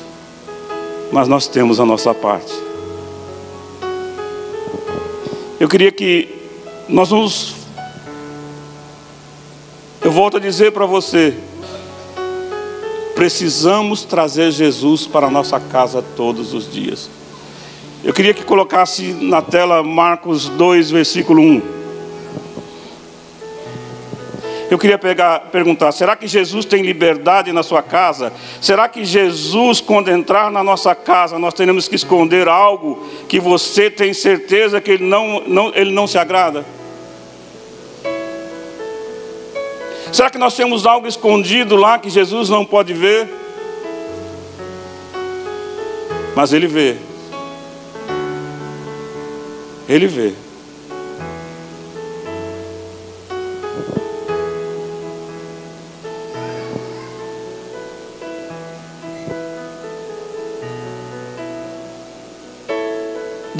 mas 1.13 1.29
nós 1.29 1.47
temos 1.47 1.79
a 1.79 1.85
nossa 1.85 2.15
parte. 2.15 2.51
Eu 5.61 5.69
queria 5.69 5.93
que 5.93 6.35
nós 6.89 7.11
vamos. 7.11 7.57
Eu 10.03 10.11
volto 10.11 10.39
a 10.39 10.41
dizer 10.41 10.73
para 10.73 10.87
você: 10.87 11.35
precisamos 13.15 14.03
trazer 14.03 14.51
Jesus 14.51 15.07
para 15.07 15.27
a 15.27 15.31
nossa 15.31 15.61
casa 15.61 16.03
todos 16.17 16.55
os 16.55 16.73
dias. 16.73 17.11
Eu 18.03 18.15
queria 18.15 18.33
que 18.33 18.47
colocasse 18.47 19.13
na 19.13 19.43
tela 19.43 19.83
Marcos 19.83 20.49
2, 20.49 20.91
versículo 20.91 21.43
1. 21.43 21.84
Eu 24.75 24.79
queria 24.79 24.99
pegar, 24.99 25.39
perguntar: 25.53 25.93
será 25.93 26.17
que 26.17 26.27
Jesus 26.27 26.65
tem 26.65 26.83
liberdade 26.83 27.53
na 27.53 27.63
sua 27.63 27.81
casa? 27.81 28.33
Será 28.61 28.89
que 28.89 29.05
Jesus, 29.05 29.81
quando 29.81 30.11
entrar 30.11 30.51
na 30.51 30.65
nossa 30.65 30.97
casa, 30.97 31.39
nós 31.39 31.55
teremos 31.55 31.87
que 31.87 31.95
esconder 31.95 32.49
algo 32.49 33.09
que 33.29 33.39
você 33.39 33.89
tem 33.89 34.13
certeza 34.13 34.81
que 34.81 34.91
ele 34.91 35.05
não, 35.05 35.45
não, 35.47 35.73
ele 35.77 35.93
não 35.93 36.09
se 36.09 36.19
agrada? 36.19 36.67
Será 40.11 40.29
que 40.29 40.39
nós 40.39 40.57
temos 40.57 40.85
algo 40.87 41.07
escondido 41.07 41.77
lá 41.77 41.97
que 41.97 42.11
Jesus 42.11 42.49
não 42.49 42.65
pode 42.65 42.93
ver? 42.93 43.29
Mas 46.35 46.53
ele 46.53 46.67
vê. 46.67 46.97
Ele 49.89 50.09
vê. 50.09 50.44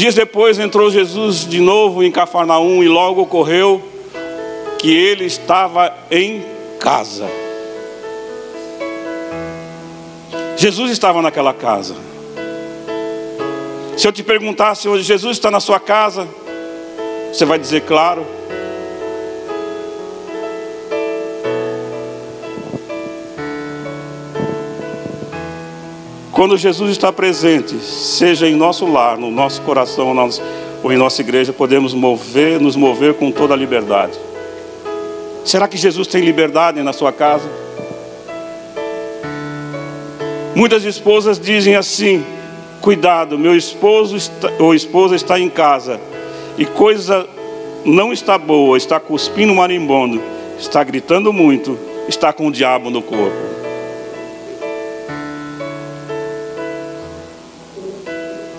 Dias 0.05 0.15
depois 0.15 0.59
entrou 0.59 0.91
Jesus 0.91 1.49
de 1.49 1.61
novo 1.61 2.05
em 2.05 2.13
Cafarnaum 2.13 2.85
e 2.85 2.89
logo 2.89 3.23
ocorreu 3.23 3.83
que 4.79 4.95
ele 4.95 5.25
estava 5.25 5.95
em 6.11 6.45
casa. 6.79 7.27
Jesus 10.59 10.91
estava 10.91 11.23
naquela 11.23 11.55
casa. 11.55 11.97
Se 13.97 14.07
eu 14.07 14.13
te 14.13 14.23
perguntasse 14.23 14.87
hoje, 14.87 15.05
Jesus 15.05 15.39
está 15.39 15.51
na 15.51 15.59
sua 15.59 15.81
casa, 15.81 16.29
você 17.33 17.47
vai 17.47 17.59
dizer 17.59 17.81
claro. 17.85 18.27
Quando 26.35 26.59
Jesus 26.59 26.91
está 26.91 27.13
presente, 27.13 27.79
seja 27.79 28.49
em 28.49 28.57
nosso 28.57 28.85
lar, 28.91 29.17
no 29.17 29.31
nosso 29.31 29.63
coração 29.63 30.13
ou 30.83 30.93
em 30.93 30.97
nossa 30.97 31.23
igreja, 31.23 31.53
podemos 31.53 31.95
mover, 31.95 32.61
nos 32.61 32.75
mover 32.75 33.15
com 33.15 33.31
toda 33.31 33.55
a 33.55 33.57
liberdade. 33.57 34.19
Será 35.45 35.69
que 35.69 35.77
Jesus 35.77 36.09
tem 36.09 36.25
liberdade 36.25 36.83
na 36.83 36.93
sua 36.93 37.13
casa? 37.13 37.49
Muitas 40.57 40.83
esposas 40.83 41.39
dizem 41.39 41.77
assim: 41.77 42.25
Cuidado, 42.81 43.39
meu 43.39 43.57
esposo 43.57 44.17
está, 44.17 44.51
ou 44.59 44.75
esposa 44.75 45.15
está 45.15 45.39
em 45.39 45.49
casa 45.49 46.01
e 46.59 46.67
coisa 46.67 47.29
não 47.85 48.13
está 48.13 48.37
boa, 48.37 48.77
está 48.77 48.99
cuspindo 48.99 49.55
marimbondo, 49.55 50.21
está 50.59 50.83
gritando 50.83 51.33
muito, 51.33 51.79
está 52.09 52.33
com 52.33 52.49
o 52.49 52.53
diabo 52.53 52.91
no 52.91 53.03
corpo. 53.03 53.54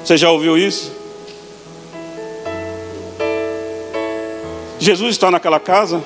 Você 0.06 0.18
já 0.18 0.30
ouviu 0.30 0.56
isso? 0.56 0.92
Jesus 4.78 5.16
está 5.16 5.32
naquela 5.32 5.60
casa? 5.60 6.00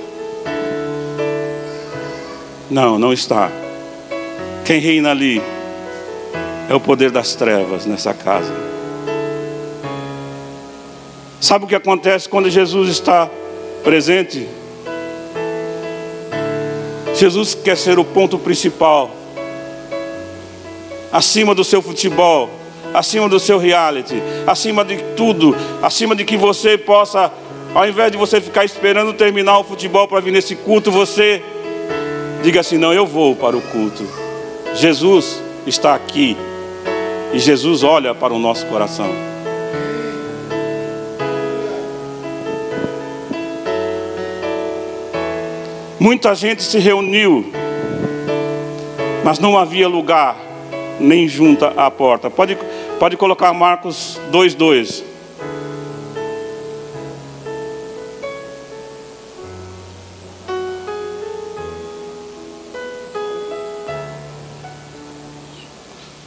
Não, 2.71 2.97
não 2.97 3.11
está. 3.11 3.51
Quem 4.63 4.79
reina 4.79 5.11
ali 5.11 5.41
é 6.69 6.73
o 6.73 6.79
poder 6.79 7.11
das 7.11 7.35
trevas 7.35 7.85
nessa 7.85 8.13
casa. 8.13 8.53
Sabe 11.41 11.65
o 11.65 11.67
que 11.67 11.75
acontece 11.75 12.29
quando 12.29 12.49
Jesus 12.49 12.89
está 12.89 13.29
presente? 13.83 14.47
Jesus 17.13 17.53
quer 17.53 17.75
ser 17.75 17.99
o 17.99 18.05
ponto 18.05 18.39
principal, 18.39 19.11
acima 21.11 21.53
do 21.53 21.65
seu 21.65 21.81
futebol, 21.81 22.49
acima 22.93 23.27
do 23.29 23.39
seu 23.39 23.57
reality, 23.57 24.21
acima 24.47 24.83
de 24.83 24.97
tudo, 25.15 25.55
acima 25.81 26.15
de 26.15 26.25
que 26.25 26.37
você 26.37 26.77
possa, 26.77 27.31
ao 27.73 27.87
invés 27.87 28.11
de 28.11 28.17
você 28.17 28.41
ficar 28.41 28.65
esperando 28.65 29.13
terminar 29.13 29.59
o 29.59 29.63
futebol 29.63 30.07
para 30.07 30.19
vir 30.19 30.31
nesse 30.31 30.55
culto, 30.55 30.91
você 30.91 31.41
diga 32.41 32.59
assim: 32.61 32.77
não, 32.77 32.93
eu 32.93 33.05
vou 33.05 33.35
para 33.35 33.55
o 33.57 33.61
culto. 33.61 34.07
Jesus 34.73 35.41
está 35.65 35.95
aqui 35.95 36.37
e 37.33 37.39
Jesus 37.39 37.83
olha 37.83 38.13
para 38.13 38.33
o 38.33 38.39
nosso 38.39 38.65
coração. 38.67 39.09
Muita 45.99 46.33
gente 46.33 46.63
se 46.63 46.79
reuniu, 46.79 47.51
mas 49.23 49.37
não 49.37 49.57
havia 49.57 49.87
lugar 49.87 50.37
nem 50.99 51.27
junta 51.27 51.73
à 51.75 51.91
porta. 51.91 52.29
Pode, 52.29 52.57
pode 52.99 53.15
colocar 53.15 53.53
Marcos 53.53 54.19
2,2. 54.29 55.03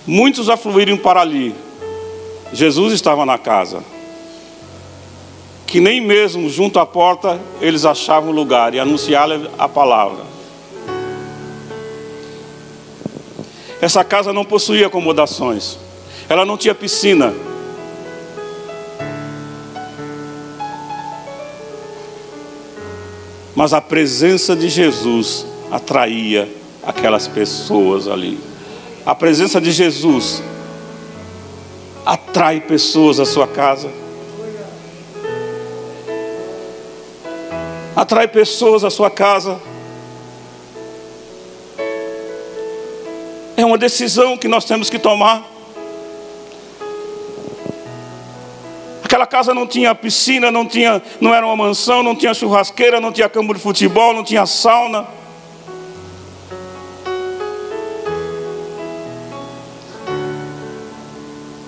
Muitos 0.06 0.48
afluíram 0.48 0.96
para 0.96 1.20
ali. 1.20 1.54
Jesus 2.54 2.94
estava 2.94 3.26
na 3.26 3.36
casa. 3.36 3.84
Que 5.66 5.78
nem 5.78 6.00
mesmo 6.00 6.48
junto 6.48 6.78
à 6.78 6.86
porta 6.86 7.38
eles 7.60 7.84
achavam 7.84 8.30
lugar 8.32 8.74
e 8.74 8.80
anunciaram 8.80 9.46
a 9.58 9.68
palavra. 9.68 10.24
Essa 13.80 14.02
casa 14.02 14.32
não 14.32 14.44
possuía 14.44 14.86
acomodações. 14.86 15.81
Ela 16.32 16.46
não 16.46 16.56
tinha 16.56 16.74
piscina. 16.74 17.34
Mas 23.54 23.74
a 23.74 23.82
presença 23.82 24.56
de 24.56 24.70
Jesus 24.70 25.44
atraía 25.70 26.48
aquelas 26.82 27.28
pessoas 27.28 28.08
ali. 28.08 28.40
A 29.04 29.14
presença 29.14 29.60
de 29.60 29.70
Jesus 29.72 30.42
atrai 32.06 32.62
pessoas 32.62 33.20
à 33.20 33.26
sua 33.26 33.46
casa. 33.46 33.90
Atrai 37.94 38.26
pessoas 38.26 38.84
à 38.84 38.88
sua 38.88 39.10
casa. 39.10 39.60
É 43.54 43.66
uma 43.66 43.76
decisão 43.76 44.38
que 44.38 44.48
nós 44.48 44.64
temos 44.64 44.88
que 44.88 44.98
tomar. 44.98 45.51
Aquela 49.12 49.26
casa 49.26 49.52
não 49.52 49.66
tinha 49.66 49.94
piscina, 49.94 50.50
não 50.50 50.66
tinha, 50.66 51.02
não 51.20 51.34
era 51.34 51.44
uma 51.44 51.54
mansão, 51.54 52.02
não 52.02 52.16
tinha 52.16 52.32
churrasqueira, 52.32 52.98
não 52.98 53.12
tinha 53.12 53.28
campo 53.28 53.52
de 53.52 53.60
futebol, 53.60 54.14
não 54.14 54.24
tinha 54.24 54.46
sauna. 54.46 55.06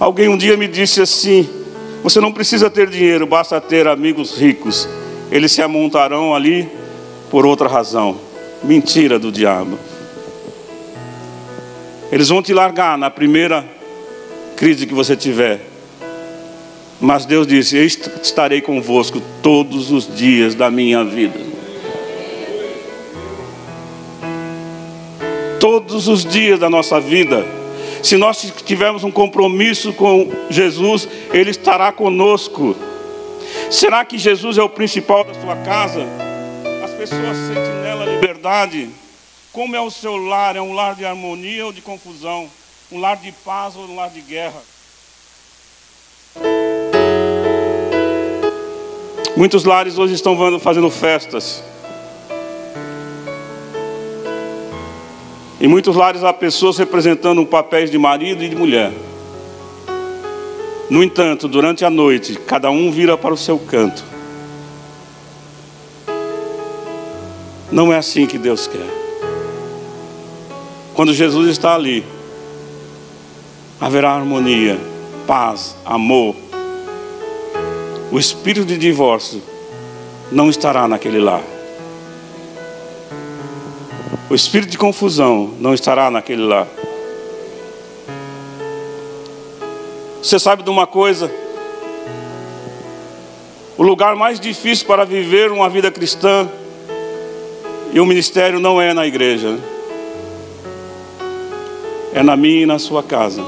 Alguém 0.00 0.30
um 0.30 0.38
dia 0.38 0.56
me 0.56 0.66
disse 0.66 1.02
assim: 1.02 1.46
você 2.02 2.18
não 2.18 2.32
precisa 2.32 2.70
ter 2.70 2.88
dinheiro, 2.88 3.26
basta 3.26 3.60
ter 3.60 3.86
amigos 3.86 4.38
ricos. 4.38 4.88
Eles 5.30 5.52
se 5.52 5.60
amontarão 5.60 6.34
ali 6.34 6.66
por 7.30 7.44
outra 7.44 7.68
razão. 7.68 8.18
Mentira 8.62 9.18
do 9.18 9.30
diabo. 9.30 9.78
Eles 12.10 12.30
vão 12.30 12.42
te 12.42 12.54
largar 12.54 12.96
na 12.96 13.10
primeira 13.10 13.62
crise 14.56 14.86
que 14.86 14.94
você 14.94 15.14
tiver. 15.14 15.73
Mas 17.04 17.26
Deus 17.26 17.46
disse: 17.46 17.76
Eu 17.76 17.84
estarei 17.84 18.62
convosco 18.62 19.20
todos 19.42 19.92
os 19.92 20.16
dias 20.16 20.54
da 20.54 20.70
minha 20.70 21.04
vida. 21.04 21.38
Todos 25.60 26.08
os 26.08 26.24
dias 26.24 26.58
da 26.58 26.70
nossa 26.70 26.98
vida. 26.98 27.46
Se 28.02 28.16
nós 28.16 28.50
tivermos 28.64 29.04
um 29.04 29.10
compromisso 29.10 29.92
com 29.92 30.32
Jesus, 30.48 31.06
Ele 31.30 31.50
estará 31.50 31.92
conosco. 31.92 32.74
Será 33.70 34.02
que 34.02 34.16
Jesus 34.16 34.56
é 34.56 34.62
o 34.62 34.68
principal 34.70 35.24
da 35.24 35.34
sua 35.34 35.56
casa? 35.56 36.06
As 36.82 36.90
pessoas 36.92 37.36
sentem 37.36 37.82
nela 37.82 38.06
liberdade. 38.06 38.88
Como 39.52 39.76
é 39.76 39.80
o 39.80 39.90
seu 39.90 40.16
lar? 40.16 40.56
É 40.56 40.62
um 40.62 40.72
lar 40.72 40.94
de 40.94 41.04
harmonia 41.04 41.66
ou 41.66 41.72
de 41.72 41.82
confusão? 41.82 42.48
Um 42.90 42.98
lar 42.98 43.18
de 43.18 43.30
paz 43.30 43.76
ou 43.76 43.84
um 43.84 43.94
lar 43.94 44.08
de 44.08 44.22
guerra? 44.22 44.73
Muitos 49.36 49.64
lares 49.64 49.98
hoje 49.98 50.14
estão 50.14 50.36
fazendo 50.60 50.88
festas. 50.90 51.62
Em 55.60 55.66
muitos 55.66 55.96
lares 55.96 56.22
há 56.22 56.32
pessoas 56.32 56.78
representando 56.78 57.44
papéis 57.44 57.90
de 57.90 57.98
marido 57.98 58.44
e 58.44 58.48
de 58.48 58.54
mulher. 58.54 58.92
No 60.88 61.02
entanto, 61.02 61.48
durante 61.48 61.84
a 61.84 61.90
noite, 61.90 62.36
cada 62.46 62.70
um 62.70 62.92
vira 62.92 63.16
para 63.16 63.34
o 63.34 63.36
seu 63.36 63.58
canto. 63.58 64.04
Não 67.72 67.92
é 67.92 67.96
assim 67.96 68.26
que 68.26 68.38
Deus 68.38 68.68
quer. 68.68 68.86
Quando 70.94 71.12
Jesus 71.12 71.48
está 71.48 71.74
ali, 71.74 72.04
haverá 73.80 74.12
harmonia, 74.12 74.78
paz, 75.26 75.74
amor. 75.84 76.43
O 78.10 78.18
espírito 78.18 78.66
de 78.66 78.76
divórcio 78.76 79.42
não 80.30 80.48
estará 80.48 80.86
naquele 80.86 81.18
lar. 81.18 81.42
O 84.30 84.34
espírito 84.34 84.70
de 84.70 84.78
confusão 84.78 85.54
não 85.58 85.74
estará 85.74 86.10
naquele 86.10 86.42
lar. 86.42 86.66
Você 90.22 90.38
sabe 90.38 90.62
de 90.62 90.70
uma 90.70 90.86
coisa? 90.86 91.30
O 93.76 93.82
lugar 93.82 94.16
mais 94.16 94.40
difícil 94.40 94.86
para 94.86 95.04
viver 95.04 95.50
uma 95.50 95.68
vida 95.68 95.90
cristã 95.90 96.48
e 97.92 98.00
o 98.00 98.06
ministério 98.06 98.58
não 98.58 98.80
é 98.80 98.94
na 98.94 99.06
igreja 99.06 99.58
é 102.14 102.22
na 102.22 102.36
minha 102.36 102.62
e 102.62 102.66
na 102.66 102.78
sua 102.78 103.02
casa. 103.02 103.44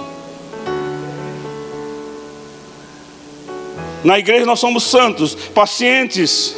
Na 4.06 4.20
igreja 4.20 4.46
nós 4.46 4.60
somos 4.60 4.84
santos, 4.84 5.34
pacientes. 5.34 6.54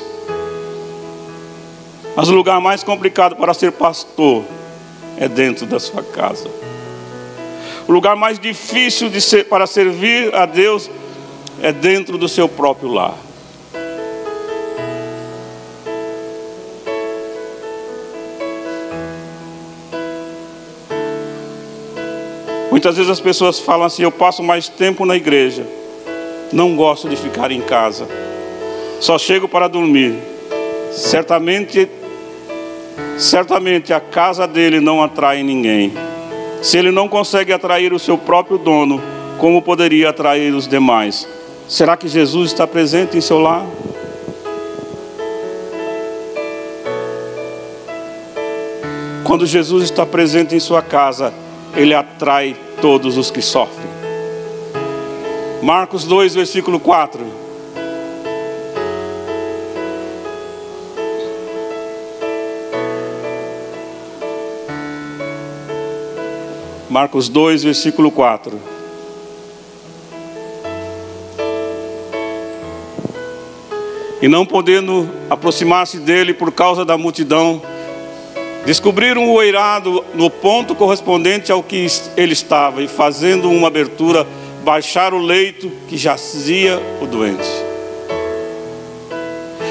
Mas 2.14 2.28
o 2.28 2.34
lugar 2.34 2.60
mais 2.60 2.84
complicado 2.84 3.36
para 3.36 3.54
ser 3.54 3.72
pastor 3.72 4.44
é 5.16 5.26
dentro 5.26 5.64
da 5.64 5.80
sua 5.80 6.02
casa. 6.02 6.46
O 7.88 7.92
lugar 7.92 8.14
mais 8.16 8.38
difícil 8.38 9.08
ser, 9.18 9.44
para 9.44 9.66
servir 9.66 10.34
a 10.34 10.44
Deus 10.44 10.90
é 11.62 11.72
dentro 11.72 12.18
do 12.18 12.28
seu 12.28 12.50
próprio 12.50 12.90
lar. 12.90 13.16
Muitas 22.70 22.94
vezes 22.94 23.10
as 23.10 23.20
pessoas 23.20 23.58
falam 23.58 23.86
assim: 23.86 24.02
eu 24.02 24.12
passo 24.12 24.42
mais 24.42 24.68
tempo 24.68 25.06
na 25.06 25.16
igreja, 25.16 25.66
não 26.52 26.74
gosto 26.76 27.08
de 27.08 27.16
ficar 27.16 27.50
em 27.50 27.60
casa, 27.60 28.08
só 29.00 29.18
chego 29.18 29.48
para 29.48 29.68
dormir. 29.68 30.14
Certamente, 30.90 31.88
certamente 33.16 33.92
a 33.92 34.00
casa 34.00 34.46
dele 34.46 34.80
não 34.80 35.02
atrai 35.02 35.42
ninguém. 35.42 35.92
Se 36.62 36.76
ele 36.76 36.90
não 36.90 37.08
consegue 37.08 37.52
atrair 37.52 37.92
o 37.92 37.98
seu 37.98 38.18
próprio 38.18 38.58
dono, 38.58 39.00
como 39.38 39.62
poderia 39.62 40.10
atrair 40.10 40.52
os 40.52 40.66
demais? 40.66 41.28
Será 41.68 41.96
que 41.96 42.08
Jesus 42.08 42.50
está 42.50 42.66
presente 42.66 43.16
em 43.16 43.20
seu 43.20 43.38
lar? 43.38 43.64
Quando 49.22 49.46
Jesus 49.46 49.84
está 49.84 50.06
presente 50.06 50.56
em 50.56 50.60
sua 50.60 50.80
casa, 50.80 51.32
ele 51.76 51.94
atrai 51.94 52.56
todos 52.80 53.18
os 53.18 53.30
que 53.30 53.42
sofrem. 53.42 53.97
Marcos 55.62 56.04
2, 56.04 56.34
versículo 56.36 56.78
4. 56.78 57.26
Marcos 66.88 67.28
2, 67.28 67.64
versículo 67.64 68.10
4. 68.12 68.58
E 74.22 74.28
não 74.28 74.46
podendo 74.46 75.08
aproximar-se 75.28 75.98
dele 75.98 76.32
por 76.32 76.52
causa 76.52 76.84
da 76.84 76.96
multidão, 76.96 77.60
Descobriram 78.68 79.30
o 79.30 79.40
eirado 79.40 80.04
no 80.14 80.28
ponto 80.28 80.74
correspondente 80.74 81.50
ao 81.50 81.62
que 81.62 81.86
ele 82.18 82.34
estava 82.34 82.82
e, 82.82 82.86
fazendo 82.86 83.50
uma 83.50 83.68
abertura, 83.68 84.26
baixaram 84.68 85.16
o 85.16 85.22
leito 85.22 85.72
que 85.88 85.96
jazia 85.96 86.78
o 87.00 87.06
doente. 87.06 87.48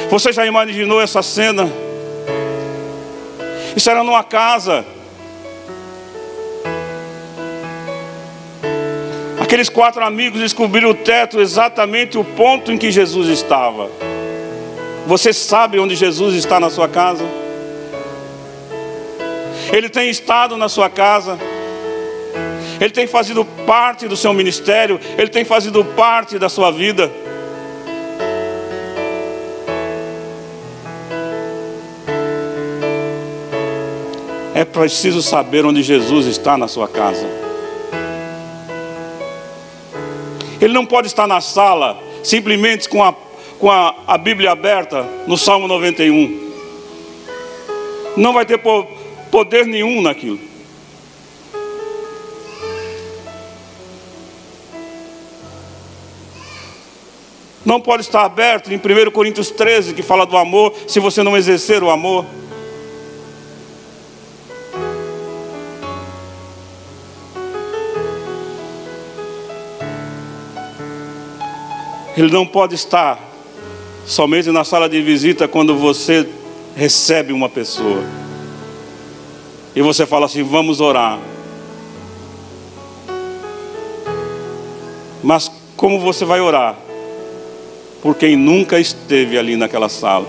Você 0.10 0.34
já 0.34 0.44
imaginou 0.44 1.00
essa 1.00 1.22
cena? 1.22 1.70
Isso 3.76 3.88
era 3.92 4.04
numa 4.04 4.24
casa. 4.24 4.84
Aqueles 9.40 9.70
quatro 9.70 10.04
amigos 10.04 10.42
descobriram 10.42 10.90
o 10.90 10.96
teto 10.96 11.40
exatamente 11.40 12.18
o 12.18 12.24
ponto 12.24 12.72
em 12.72 12.78
que 12.80 12.90
Jesus 12.90 13.30
estava. 13.30 13.92
Você 15.06 15.32
sabe 15.32 15.78
onde 15.78 15.96
Jesus 15.96 16.34
está 16.34 16.60
na 16.60 16.72
sua 16.72 16.90
casa? 16.90 17.24
Ele 19.72 19.90
tem 19.90 20.10
estado 20.10 20.58
na 20.58 20.68
sua 20.68 20.90
casa. 20.90 21.38
Ele 22.80 22.92
tem 22.92 23.08
fazido 23.08 23.44
parte 23.66 24.08
do 24.08 24.16
seu 24.16 24.34
ministério, 24.34 25.00
ele 25.18 25.30
tem 25.30 25.44
fazido 25.44 25.84
parte 25.84 26.38
da 26.38 26.50
sua 26.50 26.72
vida. 26.72 27.12
É 34.54 34.66
preciso 34.66 35.22
saber 35.22 35.66
onde 35.66 35.84
Jesus 35.84 36.26
está 36.26 36.58
na 36.58 36.68
sua 36.68 36.88
casa. 36.88 37.28
Ele 40.60 40.74
não 40.74 40.86
pode 40.86 41.08
estar 41.08 41.28
na 41.28 41.40
sala 41.42 42.02
simplesmente 42.24 42.90
com 42.90 43.04
a, 43.04 43.14
com 43.60 43.70
a, 43.70 43.96
a 44.08 44.18
Bíblia 44.18 44.52
aberta 44.52 45.08
no 45.28 45.38
Salmo 45.38 45.68
91. 45.68 46.48
Não 48.18 48.34
vai 48.34 48.46
ter 48.46 48.60
poder 49.30 49.68
nenhum 49.68 50.02
naquilo. 50.02 50.47
Não 57.68 57.82
pode 57.82 58.04
estar 58.04 58.24
aberto 58.24 58.72
em 58.72 58.78
1 58.78 59.12
Coríntios 59.12 59.52
13, 59.52 59.94
que 59.94 60.02
fala 60.02 60.26
do 60.26 60.38
amor, 60.38 60.74
se 60.88 61.02
você 61.02 61.22
não 61.22 61.36
exercer 61.36 61.84
o 61.84 61.90
amor. 61.90 62.26
Ele 72.16 72.32
não 72.32 72.48
pode 72.48 72.74
estar 72.74 73.20
somente 74.06 74.50
na 74.50 74.64
sala 74.64 74.88
de 74.88 75.02
visita 75.02 75.46
quando 75.46 75.76
você 75.76 76.26
recebe 76.74 77.34
uma 77.34 77.50
pessoa. 77.50 78.02
E 79.76 79.82
você 79.82 80.06
fala 80.06 80.28
assim: 80.28 80.42
vamos 80.42 80.80
orar. 80.80 81.20
Mas 85.22 85.52
como 85.76 86.00
você 86.00 86.24
vai 86.24 86.40
orar? 86.40 86.87
Por 88.02 88.16
quem 88.16 88.36
nunca 88.36 88.80
esteve 88.80 89.38
ali 89.38 89.56
naquela 89.56 89.90
sala. 89.90 90.28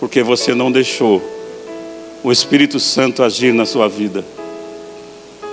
Porque 0.00 0.22
você 0.22 0.54
não 0.54 0.70
deixou 0.70 1.22
o 2.22 2.32
Espírito 2.32 2.78
Santo 2.80 3.22
agir 3.22 3.52
na 3.52 3.64
sua 3.64 3.88
vida. 3.88 4.24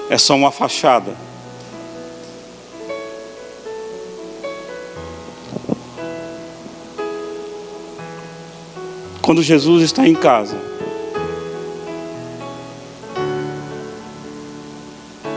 É 0.09 0.17
só 0.17 0.35
uma 0.35 0.51
fachada. 0.51 1.15
Quando 9.21 9.41
Jesus 9.41 9.81
está 9.81 10.07
em 10.07 10.13
casa, 10.13 10.55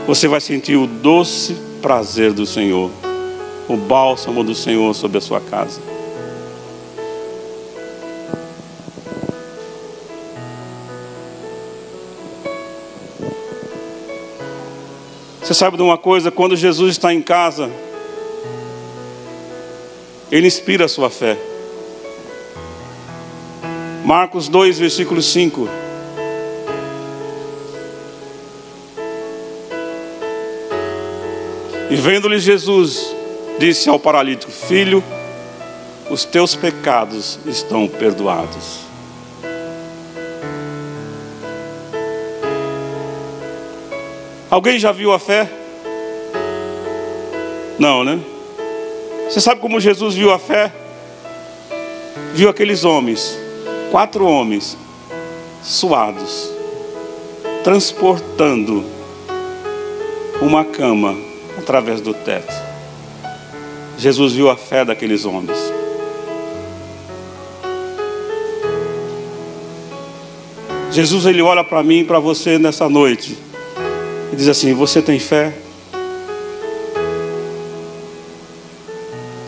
você 0.05 0.27
vai 0.27 0.39
sentir 0.39 0.75
o 0.75 0.85
doce 0.85 1.55
prazer 1.81 2.31
do 2.31 2.45
Senhor, 2.45 2.91
o 3.69 3.77
bálsamo 3.77 4.43
do 4.43 4.55
Senhor 4.55 4.93
sobre 4.95 5.19
a 5.19 5.21
sua 5.21 5.39
casa. 5.39 5.79
Você 15.39 15.53
sabe 15.53 15.77
de 15.77 15.83
uma 15.83 15.97
coisa? 15.97 16.31
Quando 16.31 16.55
Jesus 16.55 16.91
está 16.91 17.13
em 17.13 17.21
casa, 17.21 17.69
Ele 20.31 20.47
inspira 20.47 20.85
a 20.85 20.87
sua 20.87 21.11
fé. 21.11 21.37
Marcos 24.03 24.47
2, 24.47 24.79
versículo 24.79 25.21
5. 25.21 25.69
E 31.91 31.95
vendo-lhe 31.95 32.39
Jesus, 32.39 33.15
disse 33.59 33.89
ao 33.89 33.99
paralítico: 33.99 34.51
Filho, 34.51 35.03
os 36.09 36.25
teus 36.25 36.55
pecados 36.55 37.39
estão 37.45 37.87
perdoados. 37.87 38.79
Alguém 44.49 44.79
já 44.79 44.91
viu 44.91 45.13
a 45.13 45.19
fé? 45.19 45.47
Não, 47.77 48.03
né? 48.03 48.19
Você 49.29 49.39
sabe 49.39 49.61
como 49.61 49.79
Jesus 49.79 50.15
viu 50.15 50.33
a 50.33 50.39
fé? 50.39 50.71
Viu 52.33 52.49
aqueles 52.49 52.83
homens 52.83 53.37
quatro 53.91 54.25
homens 54.25 54.77
suados, 55.63 56.51
transportando 57.63 58.83
uma 60.41 60.63
cama 60.63 61.15
através 61.57 62.01
do 62.01 62.13
teto. 62.13 62.68
Jesus 63.99 64.31
viu 64.31 64.49
a 64.49 64.55
fé 64.55 64.85
daqueles 64.85 65.25
homens. 65.25 65.57
Jesus 70.89 71.25
ele 71.25 71.41
olha 71.41 71.65
para 71.65 71.83
mim 71.83 71.99
e 71.99 72.03
para 72.05 72.17
você 72.17 72.57
nessa 72.57 72.87
noite 72.87 73.37
e 74.31 74.35
diz 74.37 74.47
assim: 74.47 74.73
Você 74.73 75.01
tem 75.01 75.19
fé? 75.19 75.53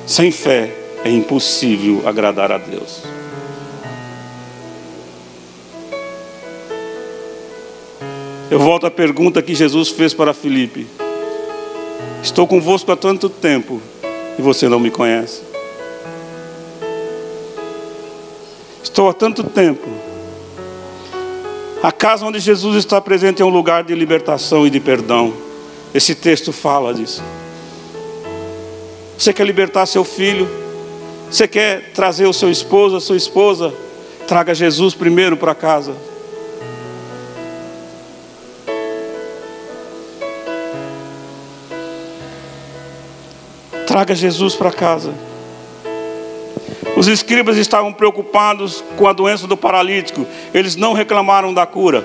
Sem 0.05 0.31
fé 0.31 0.69
é 1.05 1.09
impossível 1.09 2.03
agradar 2.05 2.51
a 2.51 2.57
Deus. 2.57 3.03
Eu 8.51 8.59
volto 8.59 8.85
à 8.85 8.91
pergunta 8.91 9.41
que 9.41 9.55
Jesus 9.55 9.87
fez 9.87 10.13
para 10.13 10.33
Filipe: 10.33 10.85
Estou 12.21 12.45
convosco 12.45 12.91
há 12.91 12.97
tanto 12.97 13.29
tempo 13.29 13.81
e 14.41 14.43
você 14.43 14.67
não 14.67 14.79
me 14.79 14.89
conhece. 14.89 15.43
Estou 18.83 19.07
há 19.07 19.13
tanto 19.13 19.43
tempo. 19.43 19.87
A 21.81 21.91
casa 21.91 22.25
onde 22.25 22.39
Jesus 22.39 22.75
está 22.75 22.99
presente 22.99 23.41
é 23.41 23.45
um 23.45 23.49
lugar 23.49 23.83
de 23.83 23.93
libertação 23.93 24.65
e 24.65 24.69
de 24.69 24.79
perdão. 24.79 25.33
Esse 25.93 26.15
texto 26.15 26.51
fala 26.51 26.93
disso. 26.93 27.21
Você 29.17 29.31
quer 29.31 29.45
libertar 29.45 29.85
seu 29.85 30.03
filho? 30.03 30.49
Você 31.29 31.47
quer 31.47 31.91
trazer 31.93 32.25
o 32.25 32.33
seu 32.33 32.49
esposo, 32.49 32.95
a 32.95 33.01
sua 33.01 33.17
esposa? 33.17 33.71
Traga 34.27 34.55
Jesus 34.55 34.95
primeiro 34.95 35.37
para 35.37 35.53
casa. 35.53 35.95
Traga 43.91 44.15
Jesus 44.15 44.55
para 44.55 44.71
casa. 44.71 45.13
Os 46.95 47.09
escribas 47.09 47.57
estavam 47.57 47.91
preocupados 47.91 48.81
com 48.95 49.05
a 49.05 49.11
doença 49.11 49.45
do 49.47 49.57
paralítico. 49.57 50.25
Eles 50.53 50.77
não 50.77 50.93
reclamaram 50.93 51.53
da 51.53 51.65
cura. 51.65 52.01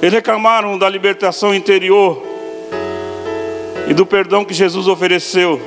Eles 0.00 0.14
reclamaram 0.14 0.78
da 0.78 0.88
libertação 0.88 1.52
interior 1.52 2.22
e 3.88 3.92
do 3.92 4.06
perdão 4.06 4.44
que 4.44 4.54
Jesus 4.54 4.86
ofereceu. 4.86 5.60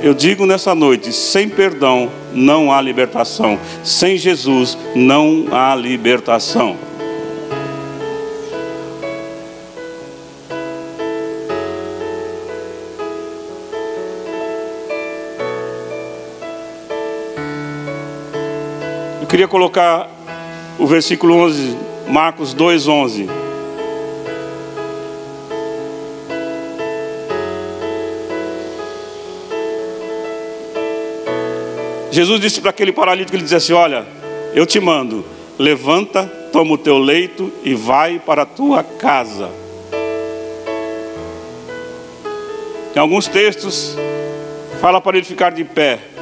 Eu 0.00 0.14
digo 0.14 0.46
nessa 0.46 0.72
noite: 0.72 1.12
sem 1.12 1.48
perdão 1.48 2.08
não 2.32 2.72
há 2.72 2.80
libertação, 2.80 3.58
sem 3.82 4.16
Jesus 4.16 4.78
não 4.94 5.48
há 5.50 5.74
libertação. 5.74 6.85
Queria 19.36 19.48
colocar 19.48 20.08
o 20.78 20.86
versículo 20.86 21.34
11, 21.34 21.76
Marcos 22.08 22.54
2, 22.54 22.88
11. 22.88 23.28
Jesus 32.10 32.40
disse 32.40 32.62
para 32.62 32.70
aquele 32.70 32.92
paralítico, 32.92 33.36
ele 33.36 33.42
disse 33.42 33.56
assim, 33.56 33.74
olha, 33.74 34.06
eu 34.54 34.64
te 34.64 34.80
mando, 34.80 35.22
levanta, 35.58 36.24
toma 36.50 36.72
o 36.72 36.78
teu 36.78 36.96
leito 36.96 37.52
e 37.62 37.74
vai 37.74 38.18
para 38.18 38.40
a 38.40 38.46
tua 38.46 38.82
casa. 38.82 39.50
Em 42.94 42.98
alguns 42.98 43.28
textos, 43.28 43.98
fala 44.80 44.98
para 44.98 45.18
ele 45.18 45.26
ficar 45.26 45.52
de 45.52 45.62
pé. 45.62 46.15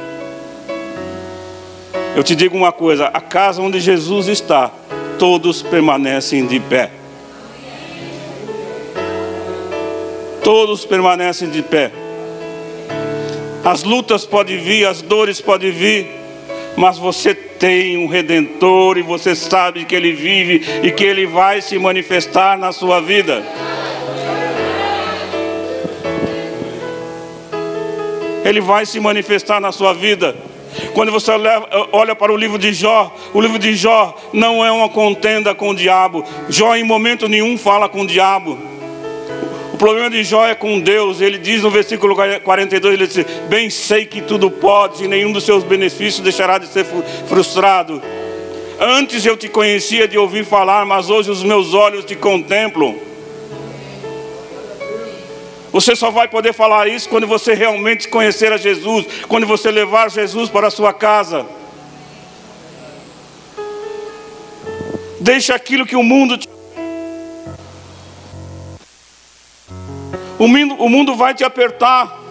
Eu 2.15 2.23
te 2.23 2.33
digo 2.33 2.55
uma 2.55 2.71
coisa: 2.71 3.07
a 3.07 3.19
casa 3.19 3.61
onde 3.61 3.79
Jesus 3.79 4.27
está, 4.29 4.71
todos 5.19 5.61
permanecem 5.61 6.47
de 6.47 6.59
pé. 6.61 6.89
Todos 10.41 10.85
permanecem 10.85 11.49
de 11.49 11.61
pé. 11.61 11.91
As 13.65 13.83
lutas 13.83 14.25
podem 14.25 14.57
vir, 14.57 14.85
as 14.85 15.01
dores 15.01 15.41
podem 15.41 15.71
vir, 15.71 16.07
mas 16.77 16.97
você 16.97 17.33
tem 17.33 17.97
um 17.97 18.07
redentor 18.07 18.97
e 18.97 19.01
você 19.01 19.35
sabe 19.35 19.83
que 19.85 19.95
ele 19.95 20.13
vive 20.13 20.63
e 20.83 20.91
que 20.91 21.03
ele 21.03 21.25
vai 21.25 21.61
se 21.61 21.77
manifestar 21.77 22.57
na 22.57 22.71
sua 22.71 23.01
vida. 23.01 23.43
Ele 28.45 28.61
vai 28.61 28.85
se 28.85 28.99
manifestar 28.99 29.59
na 29.59 29.71
sua 29.71 29.93
vida. 29.93 30.35
Quando 30.93 31.11
você 31.11 31.31
olha 31.91 32.15
para 32.15 32.31
o 32.31 32.37
livro 32.37 32.57
de 32.57 32.73
Jó, 32.73 33.13
o 33.33 33.41
livro 33.41 33.59
de 33.59 33.75
Jó 33.75 34.15
não 34.33 34.65
é 34.65 34.71
uma 34.71 34.89
contenda 34.89 35.53
com 35.53 35.69
o 35.69 35.75
diabo. 35.75 36.23
Jó 36.49 36.75
em 36.75 36.83
momento 36.83 37.27
nenhum 37.27 37.57
fala 37.57 37.89
com 37.89 38.01
o 38.01 38.07
diabo. 38.07 38.57
O 39.73 39.77
problema 39.77 40.09
de 40.09 40.23
Jó 40.23 40.45
é 40.45 40.55
com 40.55 40.79
Deus. 40.79 41.19
Ele 41.19 41.37
diz 41.37 41.61
no 41.61 41.69
versículo 41.69 42.15
42, 42.15 42.93
ele 42.93 43.07
diz: 43.07 43.25
"Bem 43.49 43.69
sei 43.69 44.05
que 44.05 44.21
tudo 44.21 44.49
pode 44.49 45.03
e 45.03 45.07
nenhum 45.07 45.31
dos 45.31 45.43
seus 45.43 45.63
benefícios 45.63 46.21
deixará 46.21 46.57
de 46.57 46.67
ser 46.67 46.85
frustrado. 47.27 48.01
Antes 48.79 49.25
eu 49.25 49.35
te 49.35 49.49
conhecia 49.49 50.07
de 50.07 50.17
ouvir 50.17 50.45
falar, 50.45 50.85
mas 50.85 51.09
hoje 51.09 51.29
os 51.29 51.43
meus 51.43 51.73
olhos 51.73 52.05
te 52.05 52.15
contemplam." 52.15 53.14
Você 55.75 55.93
só 55.93 56.09
vai 56.09 56.25
poder 56.25 56.53
falar 56.53 56.87
isso 56.87 57.09
quando 57.09 57.27
você 57.27 57.53
realmente 57.53 58.07
conhecer 58.07 58.49
a 58.49 58.55
Jesus, 58.55 59.05
quando 59.27 59.45
você 59.45 59.69
levar 59.69 60.09
Jesus 60.09 60.49
para 60.49 60.67
a 60.67 60.71
sua 60.71 60.93
casa. 60.93 61.45
Deixa 65.19 65.53
aquilo 65.53 65.85
que 65.85 65.97
o 65.97 66.01
mundo 66.01 66.37
te 66.37 66.47
O 70.39 70.47
mundo, 70.47 70.75
o 70.75 70.87
mundo 70.87 71.13
vai 71.13 71.33
te 71.33 71.43
apertar, 71.43 72.21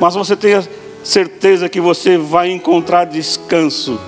mas 0.00 0.14
você 0.14 0.34
tenha 0.34 0.66
certeza 1.04 1.68
que 1.68 1.80
você 1.80 2.16
vai 2.16 2.50
encontrar 2.50 3.04
descanso 3.04 4.00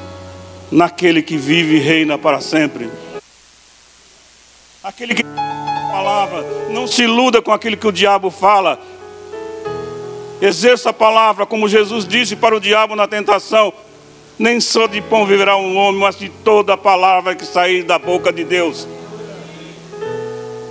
naquele 0.71 1.21
que 1.21 1.37
vive 1.37 1.77
e 1.77 1.81
reina 1.81 2.17
para 2.17 2.41
sempre. 2.41 2.91
Aquele 4.83 5.15
que 5.15 5.23
palavra, 5.99 6.45
não 6.71 6.87
se 6.87 7.03
iluda 7.03 7.43
com 7.43 7.53
aquilo 7.53 7.77
que 7.77 7.87
o 7.87 7.93
diabo 7.93 8.31
fala. 8.31 8.79
Exerça 10.41 10.91
a 10.91 10.93
palavra, 10.93 11.45
como 11.45 11.69
Jesus 11.69 12.07
disse 12.07 12.37
para 12.37 12.57
o 12.57 12.61
diabo 12.61 12.95
na 12.95 13.09
tentação: 13.09 13.73
nem 14.39 14.61
só 14.61 14.87
de 14.87 15.01
pão 15.01 15.27
viverá 15.27 15.57
um 15.57 15.77
homem, 15.77 16.01
mas 16.01 16.17
de 16.17 16.29
toda 16.29 16.75
a 16.75 16.77
palavra 16.77 17.35
que 17.35 17.45
sair 17.45 17.83
da 17.83 17.99
boca 17.99 18.33
de 18.33 18.45
Deus. 18.45 18.87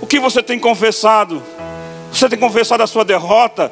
O 0.00 0.06
que 0.06 0.18
você 0.18 0.42
tem 0.42 0.58
confessado? 0.58 1.42
Você 2.10 2.26
tem 2.30 2.38
confessado 2.38 2.82
a 2.82 2.86
sua 2.86 3.04
derrota? 3.04 3.70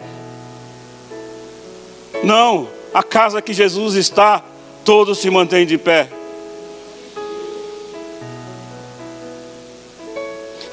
Não, 2.22 2.68
a 2.92 3.02
casa 3.02 3.40
que 3.40 3.54
Jesus 3.54 3.94
está, 3.94 4.42
todos 4.84 5.18
se 5.18 5.30
mantêm 5.30 5.64
de 5.64 5.78
pé. 5.78 6.10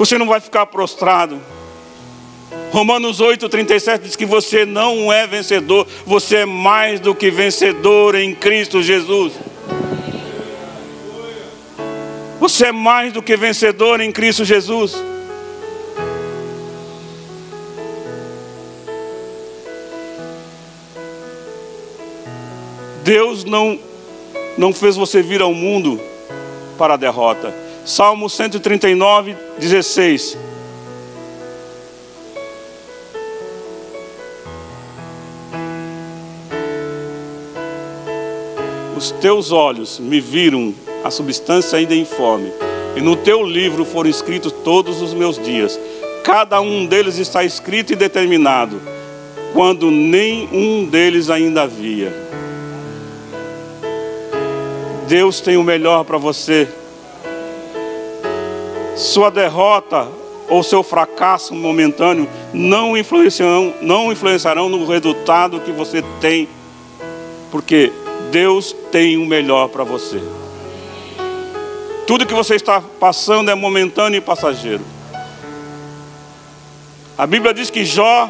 Você 0.04 0.18
não 0.18 0.28
vai 0.28 0.42
ficar 0.42 0.66
prostrado. 0.66 1.40
Romanos 2.74 3.22
8,37 3.22 4.00
diz 4.00 4.16
que 4.18 4.26
você 4.26 4.66
não 4.66 5.14
é 5.14 5.26
vencedor, 5.26 5.88
você 6.06 6.40
é 6.40 6.46
mais 6.46 7.00
do 7.00 7.16
que 7.16 7.32
vencedor 7.32 8.14
em 8.14 8.36
Cristo 8.36 8.84
Jesus. 8.84 9.32
Você 12.38 12.66
é 12.66 12.72
mais 12.74 13.14
do 13.14 13.22
que 13.22 13.38
vencedor 13.38 14.02
em 14.02 14.12
Cristo 14.12 14.44
Jesus. 14.44 15.02
Deus 23.06 23.46
não, 23.46 23.80
não 24.58 24.74
fez 24.74 24.98
você 24.98 25.22
vir 25.22 25.42
ao 25.42 25.54
mundo 25.54 25.98
para 26.78 26.96
a 26.96 26.98
derrota. 26.98 27.63
Salmo 27.86 28.30
139, 28.30 29.36
16. 29.60 30.38
Os 38.96 39.12
teus 39.12 39.52
olhos 39.52 40.00
me 40.00 40.22
viram 40.22 40.74
a 41.04 41.12
substância 41.12 41.78
ainda 41.78 41.94
informe, 41.94 42.54
e 42.96 43.02
no 43.02 43.18
teu 43.18 43.44
livro 43.44 43.84
foram 43.84 44.10
escritos 44.10 44.54
todos 44.64 45.02
os 45.02 45.14
meus 45.14 45.38
dias. 45.38 45.78
Cada 46.24 46.62
um 46.62 46.86
deles 46.86 47.18
está 47.18 47.44
escrito 47.44 47.92
e 47.92 47.98
determinado, 47.98 48.82
quando 49.52 49.92
nem 49.92 50.48
um 50.54 50.86
deles 50.86 51.30
ainda 51.30 51.64
havia. 51.64 52.14
Deus 55.06 55.42
tem 55.42 55.58
o 55.58 55.64
melhor 55.64 56.06
para 56.06 56.18
você 56.18 56.66
sua 58.96 59.30
derrota 59.30 60.08
ou 60.50 60.62
seu 60.62 60.84
fracasso 60.84 61.54
momentâneo 61.54 62.28
não 62.54 62.98
influenciarão, 62.98 63.74
não 63.82 64.12
influenciarão 64.12 64.70
no 64.70 64.86
resultado 64.86 65.60
que 65.60 65.72
você 65.72 66.04
tem, 66.20 66.48
porque 67.52 67.92
Deus 68.32 68.76
tem 68.92 69.18
o 69.18 69.26
melhor 69.26 69.70
para 69.70 69.84
você. 69.84 70.22
Tudo 72.06 72.26
que 72.26 72.34
você 72.34 72.56
está 72.56 72.82
passando 73.00 73.50
é 73.50 73.56
momentâneo 73.56 74.18
e 74.18 74.22
passageiro. 74.22 74.84
A 77.18 77.26
Bíblia 77.26 77.54
diz 77.54 77.70
que 77.70 77.86
Jó 77.86 78.30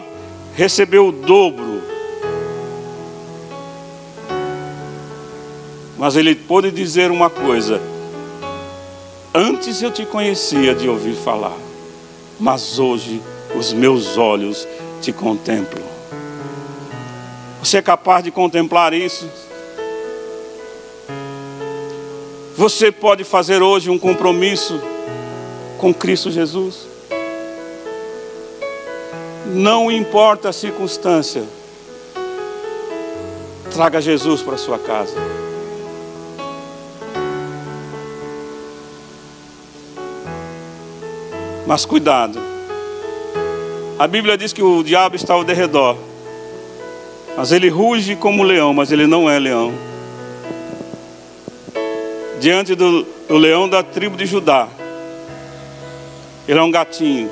recebeu 0.56 1.08
o 1.08 1.12
dobro. 1.12 1.82
Mas 5.98 6.16
ele 6.16 6.36
pôde 6.36 6.70
dizer 6.70 7.10
uma 7.10 7.30
coisa: 7.30 7.82
Antes 9.36 9.82
eu 9.82 9.90
te 9.90 10.06
conhecia 10.06 10.76
de 10.76 10.88
ouvir 10.88 11.16
falar, 11.16 11.58
mas 12.40 12.78
hoje 12.78 13.20
os 13.56 13.74
meus 13.74 14.16
olhos 14.16 14.68
te 15.02 15.12
contemplam. 15.12 15.84
Você 17.60 17.78
é 17.78 17.82
capaz 17.82 18.24
de 18.24 18.30
contemplar 18.30 18.94
isso? 18.94 19.28
Você 22.56 22.92
pode 22.92 23.24
fazer 23.24 23.64
hoje 23.64 23.90
um 23.90 23.98
compromisso 23.98 24.80
com 25.80 25.92
Cristo 25.92 26.30
Jesus? 26.30 26.88
Não 29.48 29.92
importa 29.92 30.50
a 30.50 30.54
circunstância, 30.54 31.44
traga 33.72 34.00
Jesus 34.00 34.44
para 34.44 34.58
sua 34.58 34.78
casa. 34.78 35.16
Mas 41.74 41.86
cuidado. 41.86 42.40
A 43.98 44.06
Bíblia 44.06 44.38
diz 44.38 44.54
que 44.54 44.62
o 44.62 44.84
diabo 44.84 45.16
está 45.16 45.34
ao 45.34 45.44
derredor. 45.44 45.98
Mas 47.36 47.52
ele 47.52 47.68
ruge 47.68 48.16
como 48.16 48.44
leão, 48.44 48.76
mas 48.76 48.92
ele 48.92 49.08
não 49.08 49.28
é 49.28 49.40
leão. 49.40 49.74
Diante 52.40 52.76
do, 52.76 53.02
do 53.28 53.38
leão 53.38 53.68
da 53.68 53.82
tribo 53.82 54.16
de 54.16 54.28
Judá. 54.28 54.68
Ele 56.48 56.60
é 56.60 56.62
um 56.62 56.70
gatinho. 56.70 57.32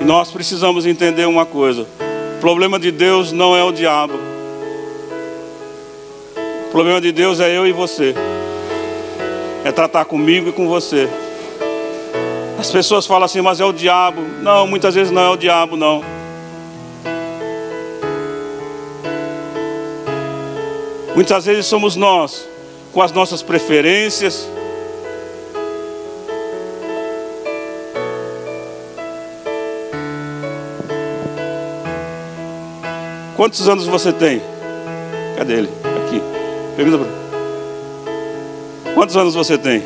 E 0.00 0.04
nós 0.06 0.30
precisamos 0.30 0.86
entender 0.86 1.26
uma 1.26 1.44
coisa: 1.44 1.82
o 1.82 2.40
problema 2.40 2.78
de 2.78 2.90
Deus 2.90 3.30
não 3.30 3.54
é 3.54 3.62
o 3.62 3.72
diabo. 3.72 4.14
O 6.66 6.70
problema 6.70 6.98
de 6.98 7.12
Deus 7.12 7.40
é 7.40 7.54
eu 7.54 7.66
e 7.66 7.72
você 7.72 8.14
é 9.66 9.72
tratar 9.72 10.04
comigo 10.04 10.50
e 10.50 10.52
com 10.52 10.68
você. 10.68 11.08
As 12.56 12.70
pessoas 12.70 13.04
falam 13.04 13.24
assim, 13.24 13.40
mas 13.40 13.58
é 13.58 13.64
o 13.64 13.72
diabo. 13.72 14.22
Não, 14.40 14.64
muitas 14.64 14.94
vezes 14.94 15.10
não 15.10 15.22
é 15.22 15.30
o 15.30 15.36
diabo, 15.36 15.76
não. 15.76 16.04
Muitas 21.16 21.46
vezes 21.46 21.66
somos 21.66 21.96
nós, 21.96 22.46
com 22.92 23.02
as 23.02 23.10
nossas 23.10 23.42
preferências. 23.42 24.48
Quantos 33.34 33.68
anos 33.68 33.86
você 33.88 34.12
tem? 34.12 34.40
Cadê 35.36 35.54
ele? 35.54 35.68
Aqui. 36.04 36.22
Pergunta 36.76 36.98
para 36.98 37.25
Quantos 39.06 39.16
anos 39.18 39.34
você 39.36 39.56
tem? 39.56 39.84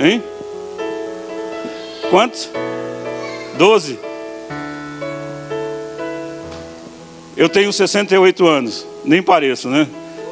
Hein? 0.00 0.20
Quantos? 2.10 2.50
Doze? 3.56 4.00
Eu 7.36 7.48
tenho 7.48 7.72
68 7.72 8.48
anos. 8.48 8.84
Nem 9.04 9.22
pareço, 9.22 9.68
né? 9.68 9.86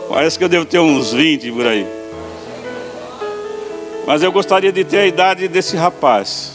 Parece 0.09 0.37
que 0.37 0.43
eu 0.43 0.49
devo 0.49 0.65
ter 0.65 0.81
uns 0.81 1.13
20 1.13 1.53
por 1.53 1.69
aí. 1.69 1.87
Mas 4.09 4.25
eu 4.25 4.33
gostaria 4.33 4.73
de 4.73 4.83
ter 4.83 4.99
a 4.99 5.07
idade 5.07 5.47
desse 5.47 5.77
rapaz, 5.77 6.55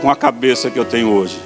com 0.00 0.08
a 0.08 0.14
cabeça 0.14 0.70
que 0.70 0.78
eu 0.78 0.84
tenho 0.84 1.12
hoje. 1.12 1.40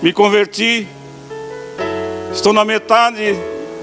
Me 0.00 0.14
converti, 0.14 0.88
estou 2.32 2.52
na 2.52 2.64
metade 2.64 3.36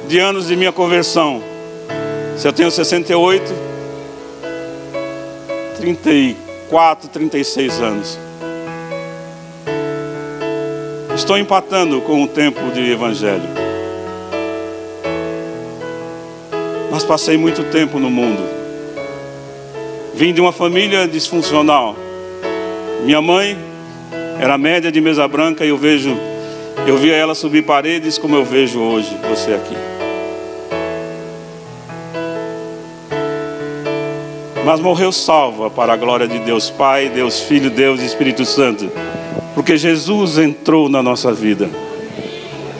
de 0.08 0.20
anos 0.20 0.48
de 0.48 0.56
minha 0.56 0.72
conversão. 0.72 1.42
Se 2.38 2.48
eu 2.48 2.54
tenho 2.54 2.72
68, 2.72 3.54
34, 5.78 7.10
36 7.10 7.82
anos. 7.82 8.20
Estou 11.16 11.38
empatando 11.38 12.02
com 12.02 12.24
o 12.24 12.28
tempo 12.28 12.72
de 12.72 12.92
evangelho. 12.92 13.50
Mas 16.92 17.04
passei 17.04 17.38
muito 17.38 17.64
tempo 17.66 18.00
no 18.00 18.10
mundo. 18.10 18.42
Vim 20.14 20.34
de 20.34 20.42
uma 20.42 20.52
família 20.52 21.08
disfuncional. 21.08 21.96
Minha 23.06 23.22
mãe 23.22 23.58
era 24.40 24.58
média 24.58 24.92
de 24.92 25.00
mesa 25.00 25.28
branca 25.28 25.66
e 25.66 25.70
eu 25.70 25.78
vejo, 25.78 26.18
eu 26.88 26.98
via 26.98 27.16
ela 27.16 27.36
subir 27.36 27.64
paredes 27.64 28.18
como 28.18 28.36
eu 28.36 28.44
vejo 28.44 28.80
hoje 28.80 29.16
você 29.30 29.54
aqui. 29.54 29.76
Mas 34.66 34.80
morreu 34.80 35.12
salva 35.12 35.70
para 35.70 35.94
a 35.94 35.98
glória 35.98 36.28
de 36.28 36.40
Deus 36.40 36.70
Pai, 36.70 37.10
Deus 37.10 37.40
Filho, 37.40 37.70
Deus 37.70 38.02
e 38.02 38.06
Espírito 38.06 38.46
Santo 38.46 38.92
porque 39.60 39.78
Jesus 39.78 40.38
entrou 40.38 40.88
na 40.88 41.04
nossa 41.04 41.34
vida. 41.34 41.70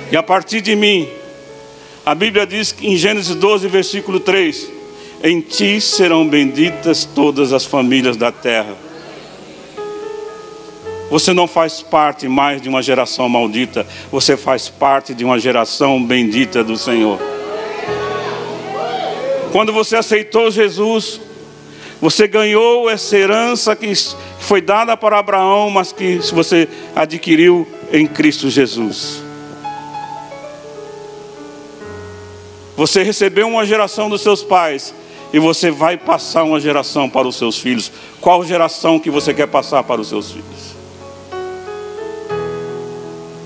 E 0.10 0.16
a 0.16 0.24
partir 0.24 0.62
de 0.62 0.78
mim, 0.78 1.10
a 2.06 2.16
Bíblia 2.16 2.48
diz 2.48 2.74
em 2.82 2.96
Gênesis 2.96 3.36
12, 3.36 3.68
versículo 3.68 4.18
3: 4.18 4.72
Em 5.22 5.42
ti 5.42 5.82
serão 5.82 6.26
benditas 6.26 7.04
todas 7.04 7.52
as 7.52 7.66
famílias 7.66 8.16
da 8.16 8.32
terra. 8.32 8.78
Você 11.10 11.34
não 11.34 11.48
faz 11.48 11.82
parte 11.82 12.28
mais 12.28 12.62
de 12.62 12.70
uma 12.70 12.84
geração 12.84 13.28
maldita, 13.28 13.86
você 14.12 14.38
faz 14.38 14.70
parte 14.70 15.14
de 15.14 15.26
uma 15.26 15.40
geração 15.40 16.04
bendita 16.04 16.64
do 16.64 16.78
Senhor. 16.78 17.20
Quando 19.52 19.74
você 19.74 19.96
aceitou 19.96 20.52
Jesus, 20.52 21.20
você 22.00 22.28
ganhou 22.28 22.90
essa 22.90 23.18
herança 23.18 23.76
que 23.76 23.92
foi 24.40 24.62
dada 24.62 24.96
para 24.96 25.18
Abraão, 25.18 25.70
mas 25.70 25.92
que 25.92 26.18
você 26.32 26.68
adquiriu 26.96 27.68
em 27.92 28.06
Cristo 28.06 28.50
Jesus. 28.50 29.24
Você 32.78 33.04
recebeu 33.04 33.48
uma 33.48 33.66
geração 33.66 34.10
dos 34.10 34.22
seus 34.22 34.44
pais 34.44 34.94
e 35.34 35.40
você 35.40 35.70
vai 35.70 35.98
passar 35.98 36.44
uma 36.44 36.60
geração 36.60 37.10
para 37.10 37.28
os 37.28 37.36
seus 37.36 37.58
filhos. 37.58 37.92
Qual 38.22 38.46
geração 38.46 39.00
que 39.00 39.10
você 39.10 39.34
quer 39.34 39.48
passar 39.48 39.84
para 39.84 40.00
os 40.00 40.08
seus 40.08 40.32
filhos? 40.32 40.69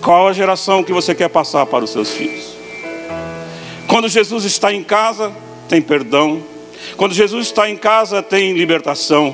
Qual 0.04 0.28
a 0.28 0.34
geração 0.34 0.84
que 0.84 0.92
você 0.92 1.16
quer 1.16 1.30
passar 1.30 1.66
para 1.66 1.86
os 1.86 1.90
seus 1.90 2.12
filhos? 2.12 2.58
Quando 3.88 4.10
Jesus 4.10 4.44
está 4.44 4.74
em 4.74 4.84
casa, 4.84 5.32
tem 5.70 5.82
perdão. 5.82 6.44
Quando 6.98 7.14
Jesus 7.14 7.48
está 7.48 7.70
em 7.70 7.78
casa, 7.78 8.22
tem 8.22 8.52
libertação. 8.52 9.34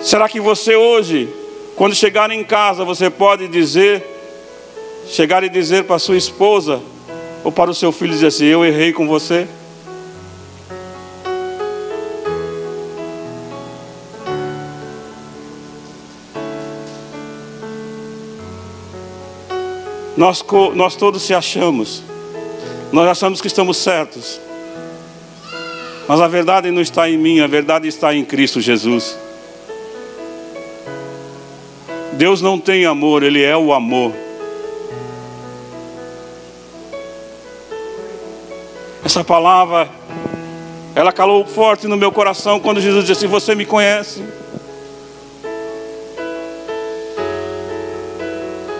Será 0.00 0.30
que 0.30 0.40
você 0.40 0.74
hoje, 0.74 1.28
quando 1.76 1.94
chegar 1.94 2.30
em 2.30 2.42
casa, 2.42 2.86
você 2.86 3.10
pode 3.10 3.48
dizer, 3.48 4.02
chegar 5.08 5.44
e 5.44 5.50
dizer 5.50 5.84
para 5.84 5.98
sua 5.98 6.16
esposa 6.16 6.80
ou 7.44 7.52
para 7.52 7.70
o 7.70 7.74
seu 7.74 7.92
filho 7.92 8.12
dizer 8.12 8.28
assim: 8.28 8.46
Eu 8.46 8.64
errei 8.64 8.94
com 8.94 9.06
você? 9.06 9.46
Nós, 20.16 20.44
nós 20.74 20.94
todos 20.94 21.22
se 21.22 21.34
achamos, 21.34 22.02
nós 22.92 23.08
achamos 23.08 23.40
que 23.40 23.48
estamos 23.48 23.76
certos, 23.76 24.40
mas 26.06 26.20
a 26.20 26.28
verdade 26.28 26.70
não 26.70 26.80
está 26.80 27.08
em 27.08 27.16
mim, 27.16 27.40
a 27.40 27.46
verdade 27.46 27.88
está 27.88 28.14
em 28.14 28.24
Cristo 28.24 28.60
Jesus. 28.60 29.18
Deus 32.12 32.40
não 32.40 32.60
tem 32.60 32.86
amor, 32.86 33.24
Ele 33.24 33.42
é 33.42 33.56
o 33.56 33.72
amor. 33.72 34.12
Essa 39.04 39.24
palavra, 39.24 39.88
ela 40.94 41.12
calou 41.12 41.44
forte 41.44 41.88
no 41.88 41.96
meu 41.96 42.12
coração 42.12 42.60
quando 42.60 42.80
Jesus 42.80 43.04
disse: 43.04 43.26
Você 43.26 43.54
me 43.54 43.66
conhece. 43.66 44.22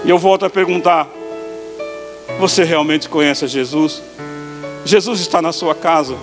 E 0.05 0.11
eu 0.11 0.19
volto 0.19 0.45
a 0.45 0.51
perguntar: 0.51 1.09
Você 2.39 2.65
realmente 2.65 3.09
conhece 3.09 3.47
Jesus? 3.47 4.03
Jesus 4.85 5.21
está 5.21 5.41
na 5.41 5.53
sua 5.53 5.75
casa. 5.75 6.17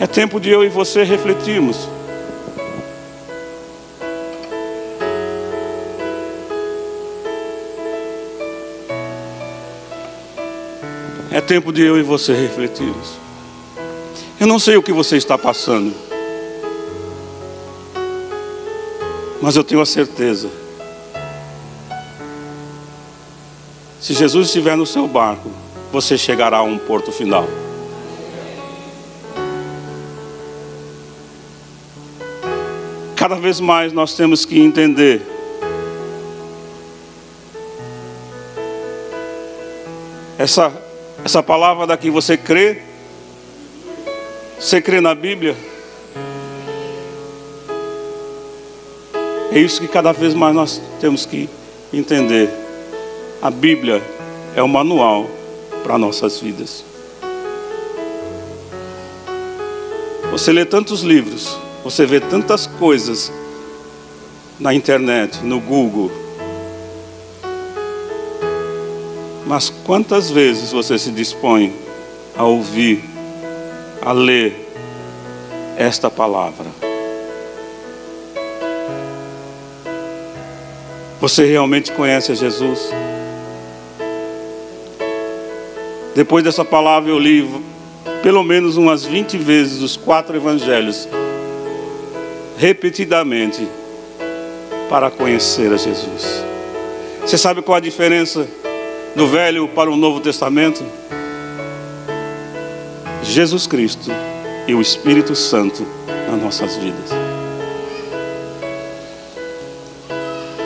É 0.00 0.06
tempo 0.06 0.40
de 0.40 0.50
eu 0.50 0.64
e 0.64 0.68
você 0.68 1.02
refletirmos. 1.02 1.88
É 11.30 11.40
tempo 11.40 11.72
de 11.72 11.82
eu 11.82 11.98
e 11.98 12.02
você 12.02 12.32
refletirmos. 12.32 13.14
Eu 14.38 14.46
não 14.46 14.58
sei 14.58 14.76
o 14.76 14.82
que 14.82 14.92
você 14.92 15.16
está 15.16 15.36
passando, 15.36 15.92
mas 19.42 19.56
eu 19.56 19.64
tenho 19.64 19.80
a 19.80 19.86
certeza. 19.86 20.63
Se 24.04 24.12
Jesus 24.12 24.48
estiver 24.48 24.76
no 24.76 24.84
seu 24.84 25.08
barco, 25.08 25.50
você 25.90 26.18
chegará 26.18 26.58
a 26.58 26.62
um 26.62 26.76
porto 26.76 27.10
final. 27.10 27.48
Cada 33.16 33.36
vez 33.36 33.60
mais 33.60 33.94
nós 33.94 34.14
temos 34.14 34.44
que 34.44 34.60
entender 34.60 35.22
essa 40.36 40.70
essa 41.24 41.42
palavra 41.42 41.86
daqui 41.86 42.10
você 42.10 42.36
crê? 42.36 42.82
Você 44.60 44.82
crê 44.82 45.00
na 45.00 45.14
Bíblia? 45.14 45.56
É 49.50 49.58
isso 49.58 49.80
que 49.80 49.88
cada 49.88 50.12
vez 50.12 50.34
mais 50.34 50.54
nós 50.54 50.82
temos 51.00 51.24
que 51.24 51.48
entender. 51.90 52.63
A 53.44 53.50
Bíblia 53.50 54.02
é 54.56 54.62
o 54.62 54.68
manual 54.68 55.30
para 55.84 55.96
nossas 55.96 56.40
vidas. 56.40 56.84
Você 60.32 60.52
lê 60.52 60.64
tantos 60.64 61.02
livros, 61.02 61.56
você 61.84 62.04
vê 62.04 62.18
tantas 62.18 62.66
coisas 62.66 63.30
na 64.58 64.74
internet, 64.74 65.44
no 65.44 65.60
Google, 65.60 66.10
Mas 69.46 69.68
quantas 69.68 70.30
vezes 70.30 70.72
você 70.72 70.98
se 70.98 71.10
dispõe 71.10 71.72
a 72.36 72.44
ouvir, 72.44 73.04
a 74.00 74.10
ler 74.10 74.68
esta 75.76 76.10
palavra? 76.10 76.66
Você 81.20 81.44
realmente 81.44 81.92
conhece 81.92 82.34
Jesus? 82.34 82.90
Depois 86.14 86.44
dessa 86.44 86.64
palavra 86.64 87.10
eu 87.10 87.18
li 87.18 87.48
pelo 88.22 88.42
menos 88.42 88.76
umas 88.76 89.04
20 89.04 89.36
vezes 89.38 89.80
os 89.82 89.96
quatro 89.96 90.36
evangelhos, 90.36 91.08
repetidamente, 92.56 93.66
para 94.88 95.10
conhecer 95.10 95.72
a 95.72 95.76
Jesus. 95.76 96.44
Você 97.20 97.36
sabe 97.36 97.62
qual 97.62 97.76
a 97.76 97.80
diferença? 97.80 98.46
do 99.14 99.28
Velho 99.28 99.68
para 99.68 99.90
o 99.90 99.96
Novo 99.96 100.20
Testamento? 100.20 100.84
Jesus 103.22 103.66
Cristo 103.66 104.10
e 104.66 104.74
o 104.74 104.80
Espírito 104.80 105.34
Santo 105.34 105.86
nas 106.30 106.42
nossas 106.42 106.76
vidas. 106.76 107.10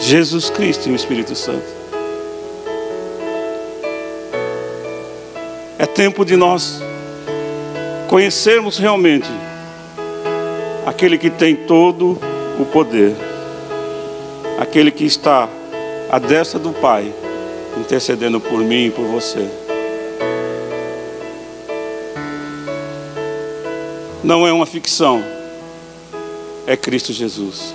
Jesus 0.01 0.49
Cristo 0.49 0.89
e 0.89 0.93
o 0.93 0.97
Espírito 0.97 1.35
Santo. 1.35 1.78
Tempo 5.99 6.25
de 6.25 6.37
nós 6.37 6.81
conhecermos 8.07 8.79
realmente 8.79 9.29
aquele 10.87 11.19
que 11.19 11.29
tem 11.29 11.57
todo 11.57 12.17
o 12.57 12.65
poder, 12.65 13.17
aquele 14.61 14.93
que 14.93 15.05
está 15.05 15.49
à 16.09 16.21
destra 16.21 16.57
do 16.61 16.73
Pai 16.73 17.13
intercedendo 17.77 18.39
por 18.39 18.61
mim 18.61 18.87
e 18.87 18.91
por 18.93 19.07
você. 19.07 19.45
Não 24.23 24.47
é 24.47 24.53
uma 24.53 24.67
ficção, 24.67 25.21
é 26.65 26.77
Cristo 26.77 27.13
Jesus. 27.13 27.75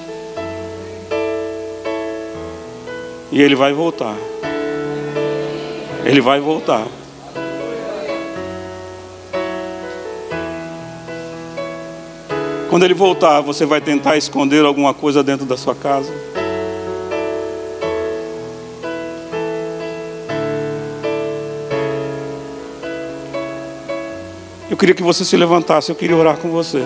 E 3.33 3.41
ele 3.41 3.53
vai 3.53 3.73
voltar. 3.73 4.15
Ele 6.05 6.21
vai 6.21 6.39
voltar. 6.39 6.87
Quando 12.73 12.85
ele 12.85 12.95
voltar, 12.95 13.39
você 13.39 13.67
vai 13.67 13.79
tentar 13.79 14.17
esconder 14.17 14.65
alguma 14.65 14.95
coisa 14.95 15.21
dentro 15.21 15.45
da 15.45 15.55
sua 15.55 15.75
casa? 15.75 16.11
Eu 24.71 24.75
queria 24.75 24.95
que 24.95 25.03
você 25.03 25.23
se 25.23 25.37
levantasse, 25.37 25.91
eu 25.91 25.95
queria 25.95 26.17
orar 26.17 26.35
com 26.37 26.49
você. 26.49 26.81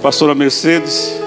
Pastora 0.00 0.34
Mercedes. 0.34 1.25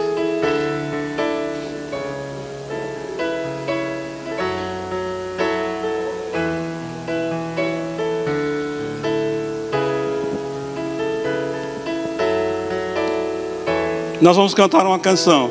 Nós 14.22 14.36
vamos 14.36 14.53
cantar 14.53 14.86
uma 14.86 14.99
canção. 14.99 15.49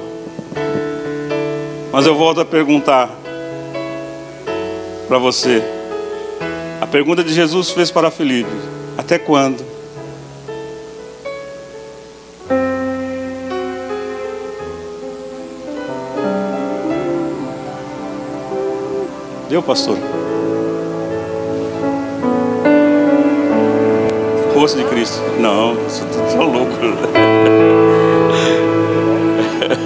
Mas 1.90 2.04
eu 2.06 2.14
volto 2.14 2.42
a 2.42 2.44
perguntar 2.44 3.08
para 5.06 5.16
você. 5.16 5.62
A 6.78 6.86
pergunta 6.86 7.24
de 7.24 7.32
Jesus 7.32 7.70
fez 7.70 7.90
para 7.90 8.10
Felipe: 8.10 8.50
Até 8.98 9.18
quando? 9.18 9.64
Deu, 19.48 19.62
pastor? 19.62 19.96
Rosto 24.54 24.76
de 24.76 24.84
Cristo. 24.84 25.22
Não, 25.40 25.74
você 25.74 26.04
está 26.04 26.42
louco. 26.42 26.72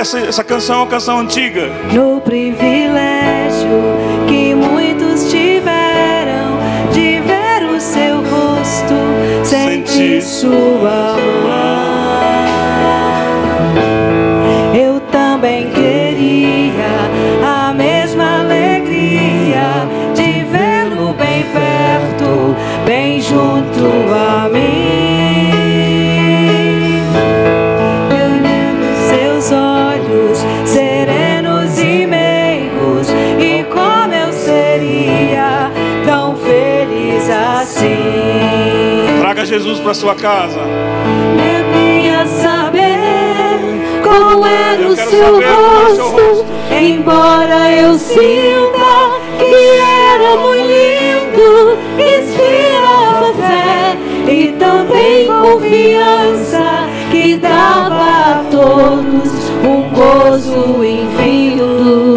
Essa, 0.00 0.18
essa, 0.18 0.42
canção 0.42 0.76
é 0.76 0.78
uma 0.78 0.86
canção 0.86 1.18
antiga. 1.18 1.68
No 1.92 2.22
privilégio 2.22 3.68
que 4.26 4.54
muitos 4.54 5.30
tiveram 5.30 6.58
de 6.90 7.20
ver 7.20 7.68
o 7.68 7.78
seu 7.78 8.16
rosto, 8.22 8.94
sentir 9.44 10.22
sua 10.22 10.69
Jesus 39.70 39.80
para 39.80 39.94
sua 39.94 40.14
casa. 40.16 40.60
Eu 40.60 42.26
saber 42.26 43.60
qual 44.02 44.44
era 44.44 44.88
o 44.88 44.96
seu 44.96 45.34
rosto. 45.34 46.44
embora 46.70 47.70
eu 47.70 47.94
sinta 47.98 49.10
que 49.38 49.54
era 50.14 50.36
muito 50.36 50.66
lindo, 50.66 51.78
inspirava 51.98 53.32
fé 53.34 53.96
e 54.28 54.52
também 54.58 55.26
confiança 55.28 56.88
que 57.10 57.36
dava 57.36 58.40
a 58.40 58.44
todos 58.50 59.50
um 59.64 59.88
gozo 59.90 60.84
infinito 60.84 62.10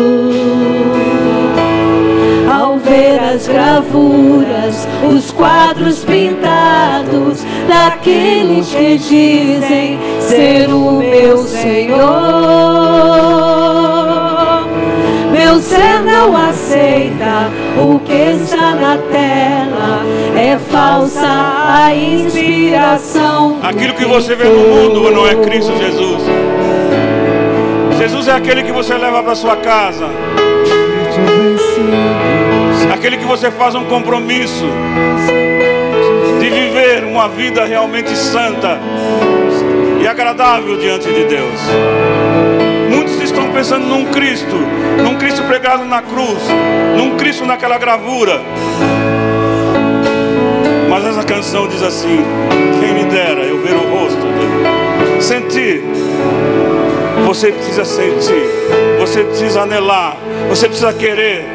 ao 2.52 2.78
ver 2.78 3.20
as 3.20 3.48
gravuras, 3.48 4.88
os 5.08 5.32
quadros 5.32 6.04
pintados 6.04 7.43
daqueles 7.68 8.74
que 8.74 8.98
dizem 8.98 10.00
ser 10.20 10.70
o 10.70 11.00
meu 11.00 11.38
Senhor. 11.40 12.00
Meu 15.32 15.60
ser 15.60 16.02
não 16.04 16.36
aceita 16.38 17.50
o 17.78 18.00
que 18.00 18.14
está 18.14 18.76
na 18.76 18.98
tela, 18.98 20.02
é 20.38 20.58
falsa 20.58 21.28
a 21.28 21.94
inspiração. 21.94 23.60
Aquilo 23.62 23.94
que 23.94 24.06
você 24.06 24.36
vê 24.36 24.46
no 24.46 24.60
mundo 24.60 25.12
não 25.12 25.28
é 25.28 25.36
Cristo 25.36 25.76
Jesus. 25.78 26.24
Jesus 27.98 28.28
é 28.28 28.34
aquele 28.34 28.64
que 28.64 28.72
você 28.72 28.98
leva 28.98 29.24
para 29.24 29.36
sua 29.36 29.56
casa. 29.58 30.08
Aquele 32.94 33.18
que 33.18 33.26
você 33.26 33.52
faz 33.52 33.76
um 33.76 33.86
compromisso 33.86 34.66
viver 36.94 37.06
uma 37.06 37.28
vida 37.28 37.66
realmente 37.66 38.16
santa 38.16 38.80
e 40.00 40.08
agradável 40.08 40.78
diante 40.78 41.12
de 41.12 41.24
Deus. 41.26 41.60
Muitos 42.90 43.20
estão 43.20 43.52
pensando 43.52 43.86
num 43.88 44.06
Cristo, 44.06 44.56
num 45.02 45.18
Cristo 45.18 45.42
pregado 45.44 45.86
na 45.86 46.04
cruz, 46.04 46.38
num 46.96 47.18
Cristo 47.18 47.46
naquela 47.46 47.80
gravura. 47.80 48.40
Mas 50.88 51.06
essa 51.06 51.24
canção 51.24 51.68
diz 51.68 51.82
assim: 51.82 52.24
quem 52.80 52.94
me 52.94 53.06
dera 53.06 53.42
eu 53.42 53.60
ver 53.60 53.74
o 53.74 53.90
rosto 53.90 54.22
dele. 54.22 55.22
Sentir. 55.22 55.82
Você 57.26 57.52
precisa 57.52 57.86
sentir. 57.86 58.46
Você 59.00 59.24
precisa 59.24 59.62
anelar. 59.62 60.18
Você 60.50 60.68
precisa 60.68 60.94
querer. 60.94 61.46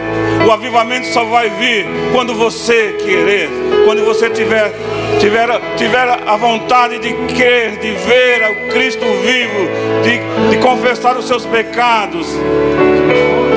O 0.46 0.50
avivamento 0.50 1.06
só 1.08 1.24
vai 1.24 1.50
vir 1.50 1.86
quando 2.12 2.34
você 2.34 2.96
querer. 3.04 3.48
Quando 3.84 4.04
você 4.04 4.30
tiver, 4.30 4.72
tiver, 5.18 5.48
tiver 5.76 6.08
a 6.26 6.36
vontade 6.36 6.98
de 6.98 7.12
crer, 7.34 7.78
de 7.78 7.92
ver 7.92 8.50
o 8.50 8.72
Cristo 8.72 9.04
vivo, 9.22 9.68
de, 10.02 10.50
de 10.50 10.62
confessar 10.62 11.16
os 11.16 11.26
seus 11.26 11.44
pecados, 11.44 12.26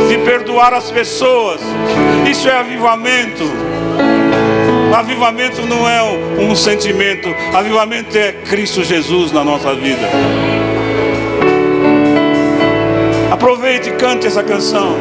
de 0.09 0.17
perdoar 0.19 0.73
as 0.73 0.91
pessoas. 0.91 1.61
Isso 2.29 2.49
é 2.49 2.57
avivamento. 2.57 3.43
Avivamento 4.95 5.65
não 5.65 5.87
é 5.87 6.03
um, 6.03 6.51
um 6.51 6.55
sentimento, 6.55 7.33
avivamento 7.53 8.17
é 8.17 8.33
Cristo 8.33 8.83
Jesus 8.83 9.31
na 9.31 9.43
nossa 9.43 9.73
vida. 9.73 10.07
Aproveite 13.31 13.89
e 13.89 13.93
cante 13.93 14.27
essa 14.27 14.43
canção. 14.43 14.97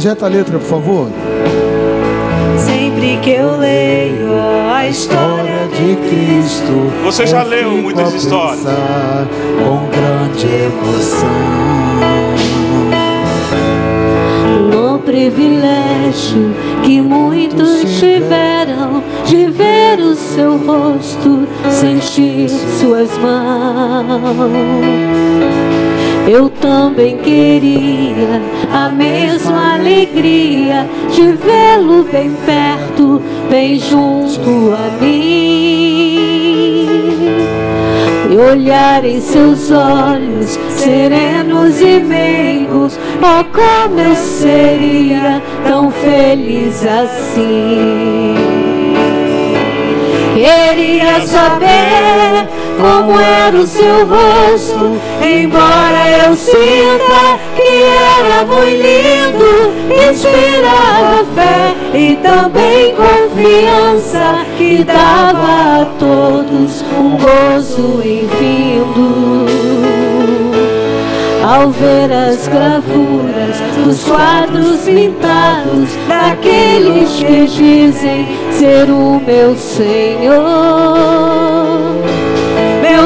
Projeta 0.00 0.24
a 0.24 0.28
letra, 0.30 0.58
por 0.58 0.66
favor. 0.66 1.08
Sempre 2.56 2.90
Sempre 3.00 3.18
que 3.18 3.30
eu 3.32 3.58
leio 3.58 4.30
a 4.74 4.86
história 4.86 5.68
de 5.68 5.94
Cristo, 5.96 6.90
você 7.04 7.26
já 7.26 7.42
leu 7.42 7.70
muitas 7.72 8.14
histórias 8.14 8.62
com 8.62 9.88
grande 9.90 10.46
emoção. 10.46 11.28
No 14.70 15.00
privilégio 15.00 16.54
que 16.82 17.02
muitos 17.02 17.80
tiveram 17.98 19.02
de 19.26 19.50
ver 19.50 20.00
o 20.00 20.14
seu 20.14 20.56
rosto, 20.56 21.46
sentir 21.70 22.48
suas 22.48 23.10
mãos. 23.18 24.30
Eu 26.32 26.48
também 26.48 27.16
queria 27.16 28.40
a 28.72 28.88
mesma 28.88 29.74
alegria 29.74 30.88
de 31.10 31.32
vê-lo 31.32 32.04
bem 32.04 32.30
perto, 32.46 33.20
bem 33.50 33.80
junto 33.80 34.72
a 34.72 35.02
mim. 35.02 36.46
E 38.30 38.36
olhar 38.36 39.04
em 39.04 39.20
seus 39.20 39.72
olhos 39.72 40.56
serenos 40.70 41.80
e 41.80 41.98
meigos, 41.98 42.96
oh, 43.16 43.42
como 43.52 43.98
eu 43.98 44.14
seria 44.14 45.42
tão 45.66 45.90
feliz 45.90 46.86
assim. 46.86 48.36
Queria 50.34 51.26
saber 51.26 52.59
como 52.78 53.18
era 53.18 53.56
o 53.56 53.66
seu 53.66 54.06
rosto, 54.06 54.98
embora 55.22 56.26
eu 56.26 56.34
sinta 56.34 57.38
que 57.56 57.82
era 57.82 58.44
muito 58.44 58.70
lindo, 58.70 59.72
inspirava 60.10 61.24
fé 61.34 61.74
e 61.94 62.16
também 62.16 62.94
confiança 62.94 64.44
que 64.56 64.84
dava 64.84 65.82
a 65.82 65.86
todos 65.98 66.82
um 66.98 67.16
gozo 67.16 68.02
infindo 68.04 69.50
ao 71.42 71.70
ver 71.70 72.12
as 72.12 72.46
gravuras 72.46 73.56
dos 73.84 74.04
quadros 74.04 74.82
pintados 74.82 75.90
daqueles 76.06 77.10
que 77.22 77.46
dizem 77.46 78.28
ser 78.52 78.90
o 78.90 79.20
meu 79.20 79.56
Senhor. 79.56 80.40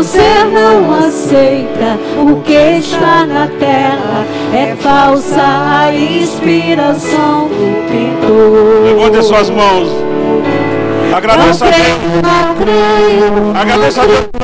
Ser 0.05 0.45
não 0.53 0.95
aceita 0.95 1.99
o 2.21 2.41
que 2.43 2.53
está 2.53 3.25
na 3.25 3.47
terra, 3.59 4.27
é 4.53 4.77
falsa 4.77 5.41
a 5.41 5.95
inspiração 5.95 7.49
do 7.49 7.89
pintor. 7.91 8.85
Levante 8.85 9.17
as 9.19 9.27
suas 9.27 9.49
mãos. 9.49 9.89
Agradeça 11.15 11.67
a 11.67 11.71
Deus. 11.71 13.57
Agradeça 13.57 14.03
a 14.03 14.05
Deus. 14.05 14.44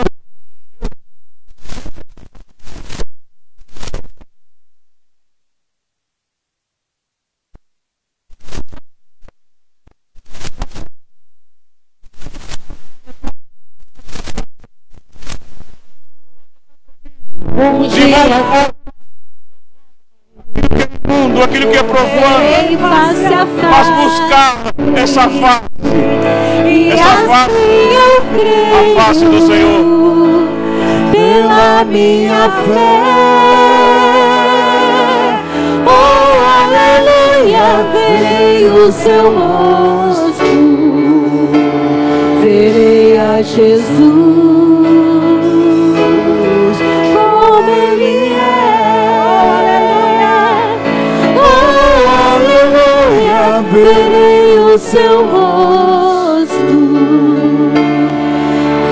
Essa 25.01 25.22
face, 25.30 25.62
essa 26.92 27.16
face, 27.26 27.55
a 28.70 29.01
face 29.01 29.24
do 29.24 29.40
Senhor, 29.46 30.46
pela 31.11 31.84
minha 31.86 32.51
fé. 32.66 33.01
Oh, 35.86 36.36
aleluia, 36.66 37.86
verei 37.94 38.68
o 38.68 38.92
seu 38.92 39.32
rosto, 39.32 40.53
verei 42.42 43.18
a 43.18 43.40
Jesus. 43.40 44.39
O 54.75 54.79
seu 54.79 55.27
rosto, 55.27 56.55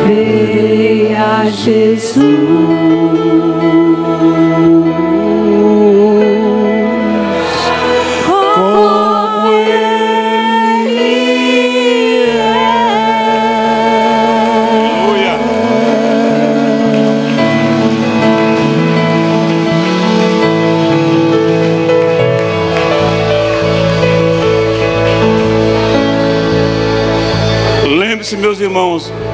verei 0.07 1.15
a 1.15 1.45
Jesus. 1.51 3.48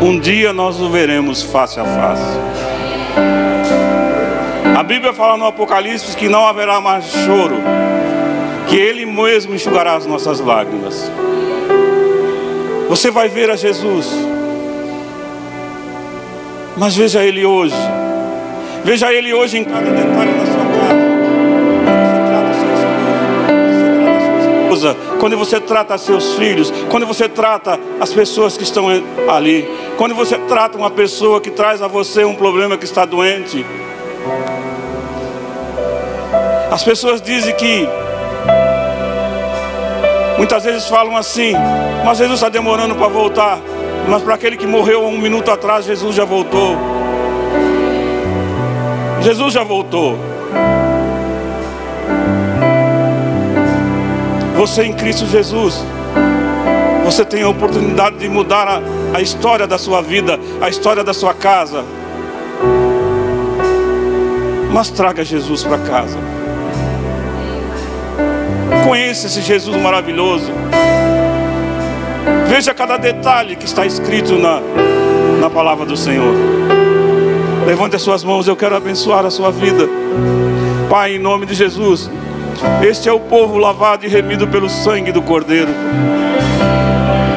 Um 0.03 0.18
dia 0.18 0.53
nós 0.53 0.80
o 0.80 0.90
veremos 0.90 1.42
face 1.42 1.78
a 1.78 1.84
face. 1.84 2.38
A 4.76 4.82
Bíblia 4.82 5.12
fala 5.12 5.36
no 5.36 5.47
Apocalipse 5.47 6.16
que 6.16 6.28
não 6.28 6.47
haverá 6.47 6.80
mais 6.80 7.05
choro, 7.05 7.57
que 8.68 8.76
Ele 8.76 9.07
mesmo 9.07 9.55
enxugará 9.55 9.95
as 9.95 10.05
nossas 10.05 10.40
lágrimas. 10.40 11.11
Você 12.88 13.11
vai 13.11 13.28
ver 13.28 13.51
a 13.51 13.57
Jesus, 13.57 14.09
mas 16.76 16.97
veja 16.97 17.22
Ele 17.24 17.47
hoje, 17.47 17.76
veja 18.84 19.12
Ele 19.12 19.32
hoje 19.32 19.59
em 19.59 19.64
cada 19.64 19.90
detalhe 19.90 20.32
da 20.32 20.47
sua 20.47 20.64
esposa, 24.74 24.97
quando 25.20 25.38
você 25.38 25.61
trata 25.61 25.97
seus 25.97 26.34
filhos, 26.34 26.72
quando 26.90 27.07
você 27.07 27.28
trata 27.28 27.78
as 28.01 28.12
pessoas 28.12 28.57
que 28.57 28.64
estão 28.64 28.86
ali, 29.28 29.66
quando 29.97 30.14
você 30.14 30.36
trata 30.38 30.76
uma 30.76 30.90
pessoa 30.90 31.40
que 31.40 31.51
traz 31.51 31.80
a 31.80 31.88
você 31.88 32.24
um 32.24 32.34
problema 32.34 32.76
que 32.76 32.84
está 32.84 33.05
doente. 33.05 33.64
As 36.70 36.82
pessoas 36.82 37.22
dizem 37.22 37.55
que 37.55 37.88
muitas 40.36 40.64
vezes 40.64 40.88
falam 40.88 41.16
assim, 41.16 41.53
mas 42.05 42.18
Jesus 42.18 42.38
está 42.38 42.49
demorando 42.49 42.95
para 42.95 43.09
voltar. 43.09 43.59
Mas 44.09 44.22
para 44.22 44.34
aquele 44.34 44.57
que 44.57 44.66
morreu 44.66 45.05
um 45.05 45.16
minuto 45.16 45.51
atrás, 45.51 45.86
Jesus 45.86 46.14
já 46.14 46.24
voltou. 46.24 46.76
Jesus 49.22 49.55
já 49.55 49.64
voltou. 49.64 50.18
Você 54.57 54.84
em 54.84 54.92
Cristo 54.92 55.26
Jesus, 55.26 55.82
você 57.14 57.24
tem 57.24 57.42
a 57.42 57.48
oportunidade 57.48 58.18
de 58.18 58.28
mudar 58.28 58.66
a, 58.66 58.82
a 59.16 59.20
história 59.20 59.68
da 59.68 59.78
sua 59.78 60.02
vida, 60.02 60.36
a 60.60 60.68
história 60.68 61.04
da 61.04 61.14
sua 61.14 61.32
casa. 61.32 61.84
Mas 64.72 64.90
traga 64.90 65.24
Jesus 65.24 65.62
para 65.62 65.78
casa. 65.78 66.18
Conheça 68.84 69.28
esse 69.28 69.42
Jesus 69.42 69.80
maravilhoso. 69.80 70.50
Veja 72.48 72.74
cada 72.74 72.96
detalhe 72.96 73.54
que 73.54 73.64
está 73.64 73.86
escrito 73.86 74.36
na, 74.36 74.60
na 75.40 75.48
palavra 75.48 75.86
do 75.86 75.96
Senhor. 75.96 76.34
Levante 77.64 77.94
as 77.94 78.02
suas 78.02 78.24
mãos, 78.24 78.48
eu 78.48 78.56
quero 78.56 78.74
abençoar 78.74 79.24
a 79.24 79.30
sua 79.30 79.52
vida. 79.52 79.88
Pai, 80.90 81.14
em 81.14 81.18
nome 81.20 81.46
de 81.46 81.54
Jesus. 81.54 82.10
Este 82.82 83.08
é 83.08 83.12
o 83.12 83.20
povo 83.20 83.56
lavado 83.56 84.04
e 84.04 84.08
remido 84.08 84.48
pelo 84.48 84.68
sangue 84.68 85.12
do 85.12 85.22
Cordeiro. 85.22 85.70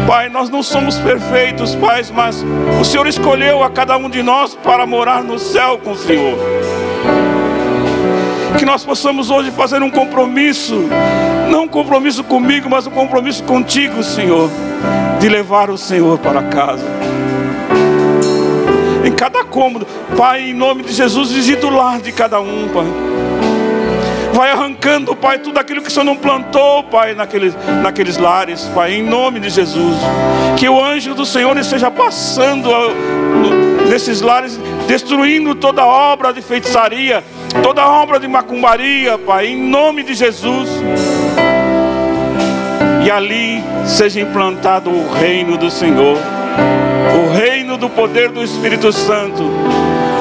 Pai, 0.08 0.30
nós 0.30 0.50
não 0.50 0.64
somos 0.64 0.98
perfeitos, 0.98 1.76
Pai, 1.76 2.02
mas 2.14 2.42
o 2.80 2.86
Senhor 2.86 3.06
escolheu 3.08 3.62
a 3.62 3.70
cada 3.70 3.98
um 3.98 4.10
de 4.10 4.24
nós 4.24 4.56
para 4.56 4.86
morar 4.86 5.22
no 5.22 5.38
céu 5.38 5.78
com 5.84 5.92
o 5.92 5.98
Senhor. 5.98 6.38
Que 8.58 8.64
nós 8.64 8.86
possamos 8.86 9.30
hoje 9.30 9.52
fazer 9.52 9.84
um 9.84 9.90
compromisso, 9.90 10.76
não 11.52 11.64
um 11.64 11.68
compromisso 11.68 12.24
comigo, 12.24 12.70
mas 12.70 12.88
um 12.88 12.92
compromisso 12.92 13.44
contigo, 13.44 14.02
Senhor, 14.02 14.50
de 15.20 15.28
levar 15.28 15.70
o 15.70 15.78
Senhor 15.78 16.18
para 16.20 16.42
casa. 16.44 16.86
Em 19.04 19.12
cada 19.12 19.44
cômodo, 19.44 19.86
Pai, 20.16 20.52
em 20.52 20.54
nome 20.54 20.84
de 20.84 20.94
Jesus, 20.94 21.34
visita 21.34 21.68
o 21.68 21.70
lar 21.70 22.00
de 22.00 22.14
cada 22.14 22.40
um, 22.40 22.70
Pai 22.70 23.17
Vai 24.38 24.52
arrancando, 24.52 25.16
Pai, 25.16 25.40
tudo 25.40 25.58
aquilo 25.58 25.82
que 25.82 25.88
o 25.88 25.92
Senhor 25.92 26.04
não 26.04 26.16
plantou, 26.16 26.84
Pai, 26.84 27.16
naqueles, 27.16 27.58
naqueles 27.82 28.18
lares, 28.18 28.66
Pai, 28.66 28.94
em 28.94 29.02
nome 29.02 29.40
de 29.40 29.50
Jesus. 29.50 29.98
Que 30.56 30.70
o 30.70 30.80
anjo 30.80 31.16
do 31.16 31.26
Senhor 31.26 31.58
esteja 31.58 31.90
passando 31.90 32.70
nesses 33.90 34.22
lares, 34.22 34.60
destruindo 34.88 35.56
toda 35.56 35.84
obra 35.84 36.32
de 36.32 36.44
feitiçaria, 36.44 37.24
toda 37.64 37.84
obra 37.88 38.20
de 38.20 38.28
macumbaria, 38.28 39.18
Pai, 39.18 39.48
em 39.48 39.58
nome 39.58 40.04
de 40.04 40.14
Jesus. 40.14 40.70
E 43.04 43.10
ali 43.10 43.64
seja 43.88 44.22
implantado 44.22 44.92
o 44.92 45.12
reino 45.14 45.58
do 45.58 45.72
Senhor, 45.72 46.16
o 46.16 47.34
reino 47.34 47.76
do 47.76 47.90
poder 47.90 48.30
do 48.30 48.44
Espírito 48.44 48.94
Santo, 48.94 49.42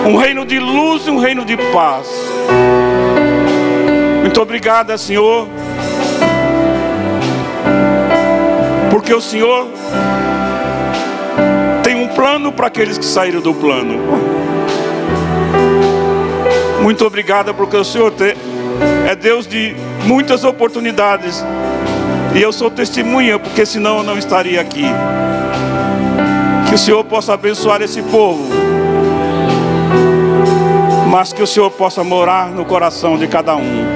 um 0.06 0.16
reino 0.16 0.46
de 0.46 0.58
luz 0.58 1.06
e 1.06 1.10
um 1.10 1.18
reino 1.18 1.44
de 1.44 1.58
paz. 1.70 2.08
Muito 4.36 4.48
obrigada, 4.50 4.98
Senhor, 4.98 5.48
porque 8.90 9.14
o 9.14 9.20
Senhor 9.22 9.66
tem 11.82 11.94
um 11.94 12.06
plano 12.08 12.52
para 12.52 12.66
aqueles 12.66 12.98
que 12.98 13.04
saíram 13.06 13.40
do 13.40 13.54
plano. 13.54 13.98
Muito 16.82 17.06
obrigada, 17.06 17.54
porque 17.54 17.78
o 17.78 17.82
Senhor 17.82 18.12
é 19.08 19.16
Deus 19.16 19.46
de 19.46 19.74
muitas 20.04 20.44
oportunidades. 20.44 21.42
E 22.34 22.42
eu 22.42 22.52
sou 22.52 22.70
testemunha, 22.70 23.38
porque 23.38 23.64
senão 23.64 23.96
eu 23.96 24.02
não 24.02 24.18
estaria 24.18 24.60
aqui. 24.60 24.84
Que 26.68 26.74
o 26.74 26.78
Senhor 26.78 27.02
possa 27.04 27.32
abençoar 27.32 27.80
esse 27.80 28.02
povo. 28.02 28.46
Mas 31.10 31.32
que 31.32 31.42
o 31.42 31.46
Senhor 31.46 31.70
possa 31.70 32.04
morar 32.04 32.50
no 32.50 32.66
coração 32.66 33.16
de 33.16 33.26
cada 33.26 33.56
um. 33.56 33.95